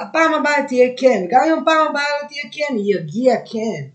הפעם 0.00 0.34
הבאה 0.34 0.66
תהיה 0.68 0.88
כן, 0.96 1.26
גם 1.30 1.40
אם 1.46 1.62
הפעם 1.62 1.86
הבאה 1.90 2.04
לא 2.22 2.28
תהיה 2.28 2.42
כן, 2.52 2.74
יגיע 2.78 3.36
כן. 3.36 3.88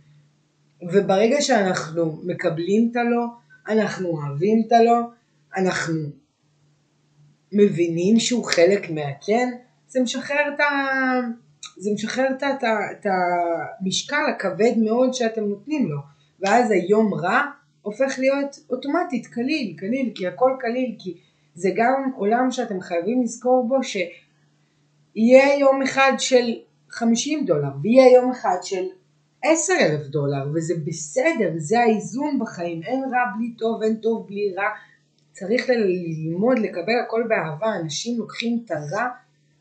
וברגע 0.92 1.42
שאנחנו 1.42 2.20
מקבלים 2.24 2.90
את 2.92 2.96
הלא, 2.96 3.26
אנחנו 3.68 4.10
אוהבים 4.10 4.64
את 4.68 4.72
הלא, 4.72 5.00
אנחנו 5.58 6.10
מבינים 7.54 8.20
שהוא 8.20 8.46
חלק 8.46 8.90
מהכן, 8.90 9.50
זה 9.88 10.02
משחרר 10.02 10.54
את 10.56 10.60
ה... 10.60 10.66
זה 11.78 11.90
משחרר 11.94 12.28
את 12.92 13.06
המשקל 13.06 14.26
הכבד 14.36 14.74
מאוד 14.78 15.14
שאתם 15.14 15.44
נותנים 15.44 15.90
לו, 15.90 15.98
ואז 16.40 16.72
היום 16.72 17.14
רע 17.14 17.42
הופך 17.82 18.20
להיות 18.20 18.60
אוטומטית 18.70 19.28
קליל, 19.28 19.76
קליל, 19.78 20.12
כי 20.16 20.28
הכל 20.28 20.52
קליל, 20.60 20.96
כי 21.00 21.18
זה 21.54 21.70
גם 21.76 22.12
עולם 22.16 22.52
שאתם 22.52 22.82
חייבים 22.82 23.24
לזכור 23.24 23.68
בו 23.68 23.84
ש... 23.84 23.98
יהיה 25.18 25.60
יום 25.60 25.82
אחד 25.82 26.12
של 26.18 26.56
50 26.90 27.46
דולר, 27.46 27.70
ויהיה 27.84 28.14
יום 28.14 28.32
אחד 28.32 28.58
של 28.64 28.84
10 29.44 29.74
אלף 29.74 30.08
דולר, 30.08 30.50
וזה 30.54 30.74
בסדר, 30.86 31.52
זה 31.58 31.80
האיזון 31.80 32.40
בחיים, 32.40 32.84
אין 32.84 33.04
רע 33.04 33.38
בלי 33.38 33.54
טוב, 33.58 33.84
אין 33.84 33.96
טוב 33.96 34.28
בלי 34.28 34.54
רע, 34.58 34.70
צריך 35.32 35.70
ללמוד 35.70 36.60
לקבל 36.60 37.00
הכל 37.06 37.24
באהבה, 37.30 37.76
אנשים 37.82 38.20
לוקחים 38.20 38.62
את 38.66 38.72
הרע 38.72 39.08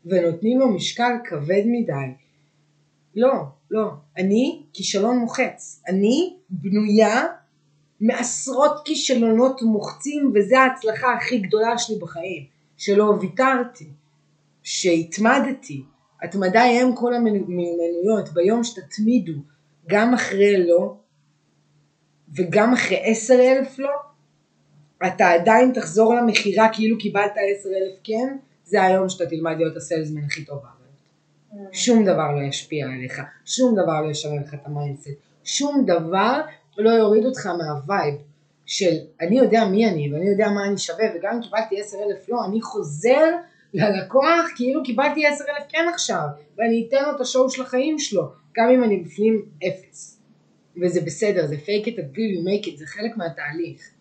ונותנים 0.05 0.59
לו 0.59 0.67
משקל 0.67 1.13
כבד 1.25 1.63
מדי. 1.65 2.13
לא, 3.15 3.33
לא, 3.71 3.91
אני 4.17 4.63
כישלון 4.73 5.17
מוחץ, 5.17 5.81
אני 5.87 6.35
בנויה 6.49 7.25
מעשרות 8.01 8.81
כישלונות 8.85 9.61
מוחצים 9.61 10.31
וזה 10.35 10.59
ההצלחה 10.59 11.13
הכי 11.13 11.39
גדולה 11.39 11.77
שלי 11.77 11.95
בחיים, 11.99 12.45
שלא 12.77 13.03
ויתרתי. 13.03 13.85
שהתמדתי, 14.69 15.83
התמדה 16.21 16.61
היא 16.61 16.83
אם 16.83 16.95
כל 16.95 17.13
המיומנויות, 17.13 18.33
ביום 18.33 18.63
שתתמידו 18.63 19.33
גם 19.87 20.13
אחרי 20.13 20.67
לא 20.67 20.95
וגם 22.35 22.73
אחרי 22.73 23.01
עשר 23.03 23.33
אלף 23.33 23.79
לא, 23.79 23.89
אתה 25.07 25.29
עדיין 25.29 25.71
תחזור 25.73 26.15
למכירה 26.15 26.69
כאילו 26.73 26.97
קיבלת 26.97 27.31
עשר 27.31 27.69
אלף 27.69 27.99
כן, 28.03 28.37
זה 28.65 28.83
היום 28.83 29.09
שאתה 29.09 29.25
תלמד 29.25 29.55
להיות 29.57 29.77
ה 29.77 29.82
salesman 29.82 30.23
הכי 30.23 30.45
טוב 30.45 30.57
בארץ. 30.57 31.71
שום 31.71 32.05
דבר 32.05 32.31
לא 32.31 32.41
ישפיע 32.41 32.87
עליך, 32.87 33.21
שום 33.45 33.75
דבר 33.75 34.01
לא 34.01 34.11
ישבור 34.11 34.41
לך 34.45 34.53
את 34.53 34.65
ה 34.65 34.70
mindset, 34.70 35.09
שום 35.43 35.85
דבר 35.85 36.41
לא 36.77 36.89
יוריד 36.89 37.25
אותך 37.25 37.45
מה 37.45 37.68
vibe 37.68 38.15
של 38.65 38.95
אני 39.21 39.37
יודע 39.37 39.65
מי 39.65 39.87
אני 39.87 40.13
ואני 40.13 40.29
יודע 40.29 40.49
מה 40.49 40.65
אני 40.65 40.77
שווה 40.77 41.05
וגם 41.15 41.35
אם 41.35 41.41
קיבלתי 41.41 41.81
עשר 41.81 41.97
אלף 41.97 42.29
לא, 42.29 42.45
אני 42.45 42.61
חוזר 42.61 43.35
ללקוח 43.73 44.45
כאילו 44.55 44.83
קיבלתי 44.83 45.25
עשר 45.25 45.43
אלף 45.43 45.67
כן 45.69 45.85
עכשיו 45.93 46.25
ואני 46.57 46.85
אתן 46.87 47.03
לו 47.03 47.15
את 47.15 47.21
השואו 47.21 47.49
של 47.49 47.61
החיים 47.61 47.99
שלו 47.99 48.31
גם 48.57 48.69
אם 48.69 48.83
אני 48.83 48.97
בפנים 48.97 49.45
אפס. 49.67 50.21
וזה 50.81 51.01
בסדר 51.01 51.45
זה 51.45 51.55
fake 51.55 51.85
it 51.85 51.97
until 51.97 52.27
you 52.33 52.47
make 52.47 52.67
it 52.67 52.77
זה 52.77 52.85
חלק 52.87 53.17
מהתהליך. 53.17 53.91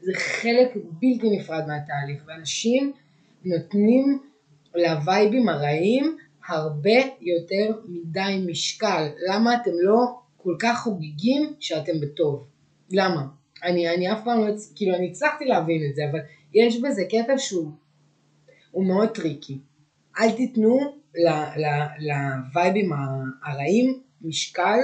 זה 0.00 0.12
חלק 0.14 0.72
בלתי 0.74 1.30
נפרד 1.30 1.64
מהתהליך 1.66 2.22
ואנשים 2.26 2.92
נותנים 3.44 4.18
לווייבים 4.74 5.48
הרעים 5.48 6.16
הרבה 6.48 7.00
יותר 7.20 7.80
מדי 7.88 8.44
משקל. 8.46 9.08
למה 9.28 9.54
אתם 9.54 9.70
לא 9.82 9.98
כל 10.36 10.56
כך 10.58 10.82
חוגגים 10.82 11.52
שאתם 11.60 12.00
בטוב? 12.00 12.46
למה? 12.90 13.26
אני, 13.62 13.94
אני 13.94 14.12
אף 14.12 14.24
פעם 14.24 14.46
לא, 14.46 14.52
כאילו 14.74 14.94
אני 14.94 15.10
הצלחתי 15.10 15.44
להבין 15.44 15.90
את 15.90 15.94
זה 15.94 16.02
אבל 16.10 16.18
יש 16.54 16.80
בזה 16.80 17.02
קטע 17.04 17.38
שהוא 17.38 17.70
הוא 18.74 18.86
מאוד 18.86 19.08
tricky. 19.08 19.58
אל 20.18 20.30
תיתנו 20.36 20.96
לווייבים 21.98 22.92
הרעים 23.42 24.00
משקל 24.22 24.78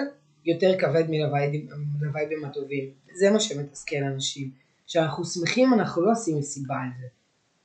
יותר 0.45 0.79
כבד 0.79 1.05
מלווייבים 1.09 2.45
הטובים. 2.45 2.91
זה 3.15 3.31
מה 3.31 3.41
שמתסכל 3.41 3.97
אנשים. 4.15 4.51
כשאנחנו 4.87 5.25
שמחים 5.25 5.75
אנחנו 5.75 6.03
לא 6.03 6.13
עושים 6.13 6.39
מסיבה 6.39 6.75
על 6.75 6.89
זה. 7.01 7.07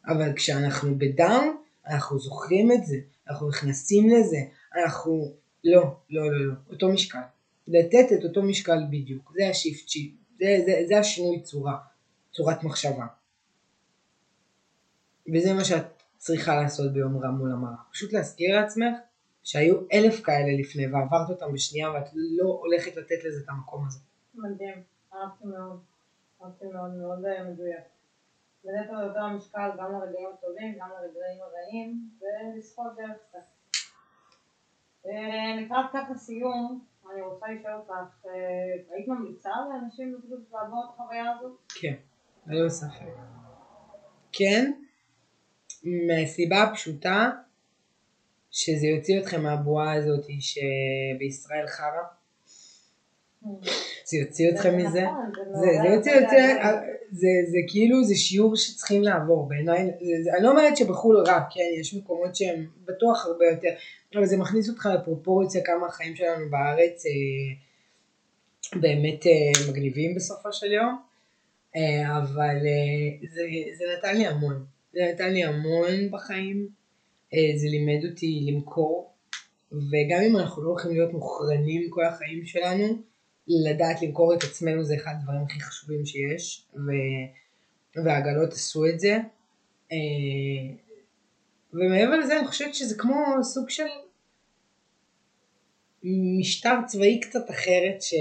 אבל 0.08 0.34
כשאנחנו 0.36 0.98
ב 0.98 1.10
down 1.10 1.58
אנחנו 1.88 2.20
זוכרים 2.20 2.72
את 2.72 2.86
זה, 2.86 2.98
אנחנו 3.30 3.50
נכנסים 3.50 4.10
לזה, 4.10 4.38
אנחנו 4.84 5.34
לא, 5.64 5.82
לא, 6.10 6.32
לא, 6.32 6.46
לא, 6.46 6.54
אותו 6.70 6.90
משקל. 6.90 7.20
לתת 7.68 8.06
את 8.14 8.24
אותו 8.24 8.44
משקל 8.44 8.78
בדיוק, 8.90 9.34
זה 9.36 9.50
ה 9.50 9.56
shift 9.56 9.90
shift, 9.90 10.16
זה, 10.40 10.58
זה, 10.66 10.84
זה 10.88 11.00
השינוי 11.00 11.42
צורה, 11.42 11.78
צורת 12.32 12.64
מחשבה. 12.64 13.06
וזה 15.34 15.54
מה 15.54 15.64
שאת 15.64 15.95
צריכה 16.26 16.56
לעשות 16.56 16.94
ביום 16.94 17.18
רע 17.18 17.30
מול 17.30 17.52
המראה. 17.52 17.76
פשוט 17.92 18.14
להזכיר 18.14 18.60
לעצמך 18.60 18.98
שהיו 19.44 19.76
אלף 19.94 20.22
כאלה 20.24 20.60
לפני 20.60 20.88
ועברת 20.88 21.30
אותם 21.30 21.54
בשנייה 21.54 21.92
ואת 21.92 22.10
לא 22.14 22.48
הולכת 22.48 22.96
לתת 22.98 23.24
לזה 23.26 23.44
את 23.44 23.50
המקום 23.50 23.86
הזה. 23.88 24.00
מדהים, 24.36 24.84
אהבתי 25.14 25.46
מאוד, 25.46 25.80
אהבתי 26.44 26.66
מאוד, 26.74 26.92
מאוד 26.94 27.26
אה, 27.26 27.44
מדויק. 27.44 27.84
לתת 28.64 28.92
לו 28.92 29.02
יותר 29.02 29.28
משקל 29.28 29.70
גם 29.78 29.92
לרגעים 29.92 30.28
הטובים, 30.34 30.76
גם 30.80 30.90
לרגעים 30.90 31.40
הרעים, 31.42 32.10
ולסחוט 32.22 32.98
דרך 32.98 33.18
קצת. 33.30 33.40
אה, 35.06 35.62
לקראת 35.62 35.86
ככה 35.94 36.16
סיום, 36.16 36.86
אני 37.14 37.22
רוצה 37.22 37.46
לשאול 37.48 37.74
אותך, 37.74 38.26
אה, 38.28 38.32
היית 38.96 39.08
ממליצה 39.08 39.50
לאנשים 39.70 40.16
לעבור 40.52 40.86
את 40.86 40.90
החוויה 40.94 41.32
הזאת? 41.32 41.52
כן, 41.82 41.96
ללא 42.48 42.70
ספק. 42.70 43.06
כן, 44.32 44.72
מהסיבה 45.86 46.64
הפשוטה 46.64 47.30
שזה 48.52 48.88
יוציא 48.88 49.20
אתכם 49.20 49.44
מהבועה 49.44 49.94
הזאת 49.94 50.26
שבישראל 50.40 51.68
חרא. 51.68 52.04
זה 54.06 54.18
יוציא 54.18 54.50
אתכם 54.50 54.78
מזה. 54.78 55.04
נכון, 55.04 55.32
זה, 55.54 55.90
יוציא 55.96 56.20
דאגה. 56.20 56.82
זה, 57.12 57.28
זה 57.48 57.58
כאילו, 57.68 58.04
זה 58.04 58.16
שיעור 58.16 58.56
שצריכים 58.56 59.04
לעבור 59.04 59.50
בעיניי, 59.50 59.82
אני 60.36 60.44
לא 60.44 60.50
אומרת 60.50 60.78
שבחו"ל 60.78 61.18
רק, 61.28 61.44
כן, 61.52 61.80
יש 61.80 61.94
מקומות 61.94 62.36
שהם 62.36 62.66
בטוח 62.86 63.26
הרבה 63.26 63.46
יותר, 63.46 63.70
אבל 64.16 64.26
זה 64.26 64.38
מכניס 64.38 64.70
אותך 64.70 64.90
לפרופורציה 64.96 65.62
כמה 65.64 65.88
החיים 65.88 66.16
שלנו 66.16 66.50
בארץ 66.50 67.06
אה, 67.06 67.12
באמת 68.80 69.28
אה, 69.28 69.32
מגניבים 69.70 70.16
בסופו 70.16 70.54
של 70.54 70.72
יום, 70.72 71.02
אה, 71.76 72.18
אבל 72.18 72.58
זה, 73.34 73.42
זה 73.78 73.84
נתן 73.98 74.18
לי 74.18 74.28
המון, 74.28 74.66
זה 74.96 75.02
נתן 75.14 75.34
לי 75.34 75.44
המון 75.44 76.12
בחיים, 76.12 76.68
אה, 77.34 77.58
זה 77.58 77.68
לימד 77.68 78.06
אותי 78.10 78.46
למכור, 78.48 79.14
וגם 79.72 80.22
אם 80.30 80.38
אנחנו 80.38 80.64
לא 80.64 80.70
הולכים 80.70 80.92
להיות 80.92 81.14
מוכרנים 81.14 81.90
כל 81.90 82.06
החיים 82.06 82.46
שלנו, 82.46 82.86
לדעת 83.48 84.02
למכור 84.02 84.34
את 84.34 84.44
עצמנו 84.44 84.84
זה 84.84 84.96
אחד 84.96 85.14
הדברים 85.20 85.42
הכי 85.42 85.60
חשובים 85.60 86.06
שיש, 86.06 86.66
ו... 86.76 86.92
והעגלות 88.06 88.54
עשו 88.54 88.86
את 88.86 89.00
זה. 89.00 89.18
אה, 89.92 89.98
ומעבר 91.74 92.18
לזה 92.18 92.40
אני 92.40 92.48
חושבת 92.48 92.76
שזה 92.76 92.96
כמו 92.98 93.24
סוג 93.42 93.70
של 93.70 93.84
משטר 96.40 96.76
צבאי 96.88 97.20
קצת 97.20 97.50
אחרת 97.50 98.02
ש... 98.02 98.14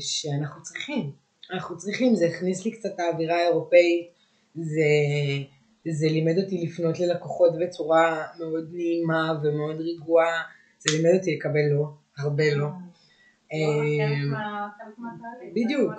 שאנחנו 0.00 0.62
צריכים. 0.62 1.12
אנחנו 1.50 1.76
צריכים, 1.76 2.14
זה 2.14 2.26
הכניס 2.26 2.64
לי 2.64 2.70
קצת 2.70 3.00
האווירה 3.00 3.36
האירופאית, 3.36 4.08
זה, 4.54 4.90
זה 5.90 6.06
לימד 6.06 6.38
אותי 6.38 6.66
לפנות 6.66 7.00
ללקוחות 7.00 7.52
בצורה 7.60 8.26
מאוד 8.38 8.68
נעימה 8.72 9.32
ומאוד 9.42 9.76
רגועה, 9.80 10.42
זה 10.78 10.96
לימד 10.96 11.18
אותי 11.18 11.36
לקבל 11.36 11.68
לא, 11.70 11.84
הרבה 12.18 12.54
לא. 12.54 12.66
אה, 13.52 13.58
מהתהליך. 14.98 15.52
בדיוק. 15.54 15.92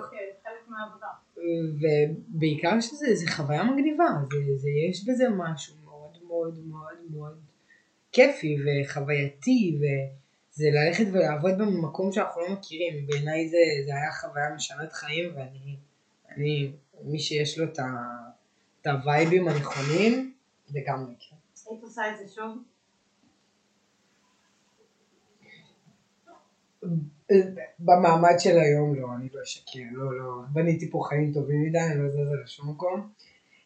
ובעיקר 1.80 2.80
שזה 2.80 3.14
זה 3.14 3.30
חוויה 3.30 3.64
מגניבה, 3.64 4.08
יש 4.90 5.08
בזה 5.08 5.28
משהו 5.28 5.74
מאוד 5.84 6.18
מאוד 6.28 6.58
מאוד 6.66 6.96
מאוד 7.10 7.38
כיפי 8.12 8.56
וחווייתי, 8.64 9.78
וזה 9.78 10.68
ללכת 10.72 11.04
ולעבוד 11.12 11.58
במקום 11.58 12.12
שאנחנו 12.12 12.40
לא 12.40 12.52
מכירים. 12.52 13.06
בעיניי 13.06 13.48
זה, 13.48 13.56
היה 13.86 14.12
חוויה 14.12 14.54
משנת 14.54 14.92
חיים, 14.92 15.30
ואני, 15.36 15.76
אני, 16.36 16.72
מי 17.04 17.18
שיש 17.18 17.58
לו 17.58 17.64
את, 17.64 17.78
ה, 17.78 17.84
את 18.80 18.86
הווייבים 18.86 19.48
הנכונים, 19.48 20.34
לגמרי 20.74 21.14
כן. 21.18 21.36
היית 21.70 21.82
עושה 21.82 22.02
את 22.10 22.18
זה 22.18 22.34
שוב? 22.34 22.58
במעמד 27.78 28.34
של 28.38 28.58
היום 28.58 28.94
לא, 28.94 29.08
אני 29.16 29.28
לא 29.34 29.42
אשקר, 29.42 29.80
לא, 29.92 30.18
לא, 30.18 30.42
בניתי 30.52 30.90
פה 30.90 31.04
חיים 31.08 31.32
טובים 31.32 31.62
מדי, 31.62 31.78
אני 31.78 32.02
לא 32.02 32.08
זזה 32.08 32.42
לשום 32.44 32.70
מקום. 32.70 33.10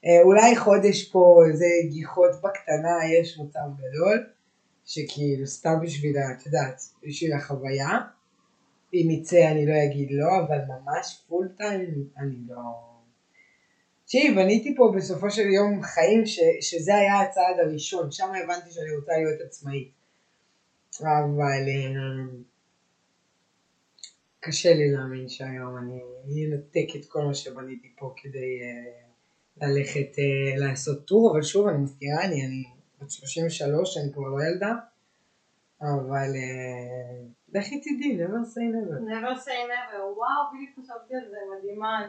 אה, 0.04 0.22
אולי 0.22 0.56
חודש 0.56 1.10
פה 1.10 1.42
איזה 1.50 1.66
גיחות 1.90 2.30
בקטנה, 2.42 2.98
יש 3.20 3.38
מצב 3.38 3.68
גדול, 3.78 4.26
שכאילו 4.84 5.46
סתם 5.46 5.74
בשביל, 5.82 6.16
את 6.16 6.46
יודעת, 6.46 6.82
בשביל 7.02 7.32
החוויה. 7.32 7.98
אם 8.94 9.10
יצא 9.10 9.50
אני 9.50 9.66
לא 9.66 9.74
אגיד 9.84 10.08
לא, 10.10 10.28
אבל 10.46 10.58
ממש 10.68 11.24
פול 11.28 11.48
טיים 11.56 12.08
אני 12.16 12.36
לא... 12.48 12.91
תשמעי, 14.12 14.34
בניתי 14.34 14.74
פה 14.76 14.92
בסופו 14.96 15.30
של 15.30 15.46
יום 15.46 15.82
חיים 15.82 16.26
ש, 16.26 16.40
שזה 16.60 16.94
היה 16.94 17.20
הצעד 17.20 17.56
הראשון, 17.58 18.10
שם 18.10 18.24
הבנתי 18.44 18.70
שאני 18.70 18.96
רוצה 18.96 19.12
להיות 19.12 19.40
עצמאית. 19.40 19.92
אבל 21.00 21.64
אה, 21.68 22.24
קשה 24.40 24.74
לי 24.74 24.92
להאמין 24.92 25.28
שהיום 25.28 25.76
אני 26.24 26.46
אנתק 26.46 26.96
את 26.96 27.04
כל 27.08 27.22
מה 27.22 27.34
שבניתי 27.34 27.92
פה 27.98 28.14
כדי 28.16 28.60
אה, 28.62 29.66
ללכת 29.66 30.18
אה, 30.18 30.56
לעשות 30.56 31.06
טור, 31.06 31.32
אבל 31.32 31.42
שוב 31.42 31.68
אני 31.68 31.78
מזכירה, 31.78 32.24
אני, 32.24 32.46
אני 32.46 32.64
בת 33.02 33.10
33, 33.10 33.96
אני 33.96 34.12
כבר 34.12 34.28
לא 34.28 34.44
ילדה, 34.44 34.74
אבל 35.80 36.30
לכי 37.52 37.80
תדעי, 37.80 38.18
never 38.24 38.44
say 38.54 38.66
never. 38.74 38.98
never 39.12 39.40
say 39.44 39.60
never, 39.72 40.00
וואו, 40.16 40.42
בדיוק 40.54 40.70
חשבתי 40.78 41.14
על 41.14 41.30
זה, 41.30 41.36
מדהימה. 41.58 42.08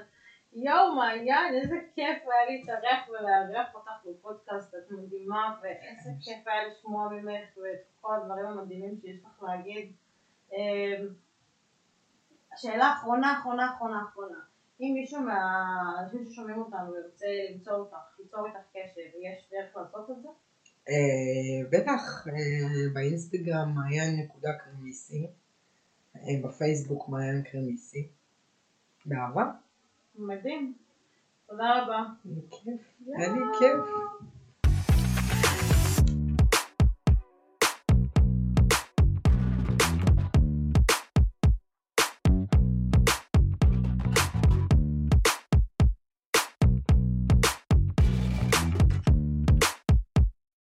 יואו, 0.56 0.96
מעיין, 0.96 1.56
איזה 1.62 1.76
כיף 1.96 2.24
היה 2.24 2.46
להתארח 2.50 3.10
ולארח 3.10 3.76
אותך 3.76 3.92
בפודקאסט, 4.06 4.76
את 4.76 4.92
מדהימה, 4.92 5.60
ואיזה 5.62 6.10
כיף 6.22 6.48
היה 6.48 6.68
לשמוע 6.68 7.10
ממך 7.10 7.58
ואת 7.58 7.80
כל 8.02 8.16
הדברים 8.16 8.46
המדהימים 8.46 8.98
שיש 9.02 9.26
לך 9.26 9.44
להגיד. 9.44 9.92
אמ, 10.54 11.08
השאלה 12.54 12.86
האחרונה, 12.86 13.40
אחרונה, 13.40 13.74
אחרונה, 13.74 14.04
אחרונה. 14.10 14.40
אם 14.82 14.92
מישהו 14.94 15.22
מהאנשים 15.22 16.26
ששומעים 16.26 16.58
אותנו 16.58 16.96
ירצה 16.96 17.26
למצוא 17.52 17.74
אותך, 17.74 17.98
ליצור 18.20 18.48
איתך 18.48 18.58
קשר, 18.74 19.02
יש 19.02 19.50
דרך 19.52 19.76
לעשות 19.78 20.10
את 20.10 20.22
זה? 20.22 20.30
אה, 20.90 21.70
בטח 21.70 22.28
אה, 22.28 22.94
באינסטגרם 22.94 23.70
מעיין 23.76 24.20
נקודה 24.20 24.50
קרמיסי, 24.54 25.28
אה, 26.16 26.22
בפייסבוק 26.44 27.10
מעיין 27.10 27.42
קרמיסי, 27.42 28.08
באהבה. 29.06 29.63
מדהים. 30.18 30.74
תודה 31.50 31.84
רבה. 31.84 32.04
היה 33.18 33.34
לי 33.34 33.40
כיף. 33.60 33.80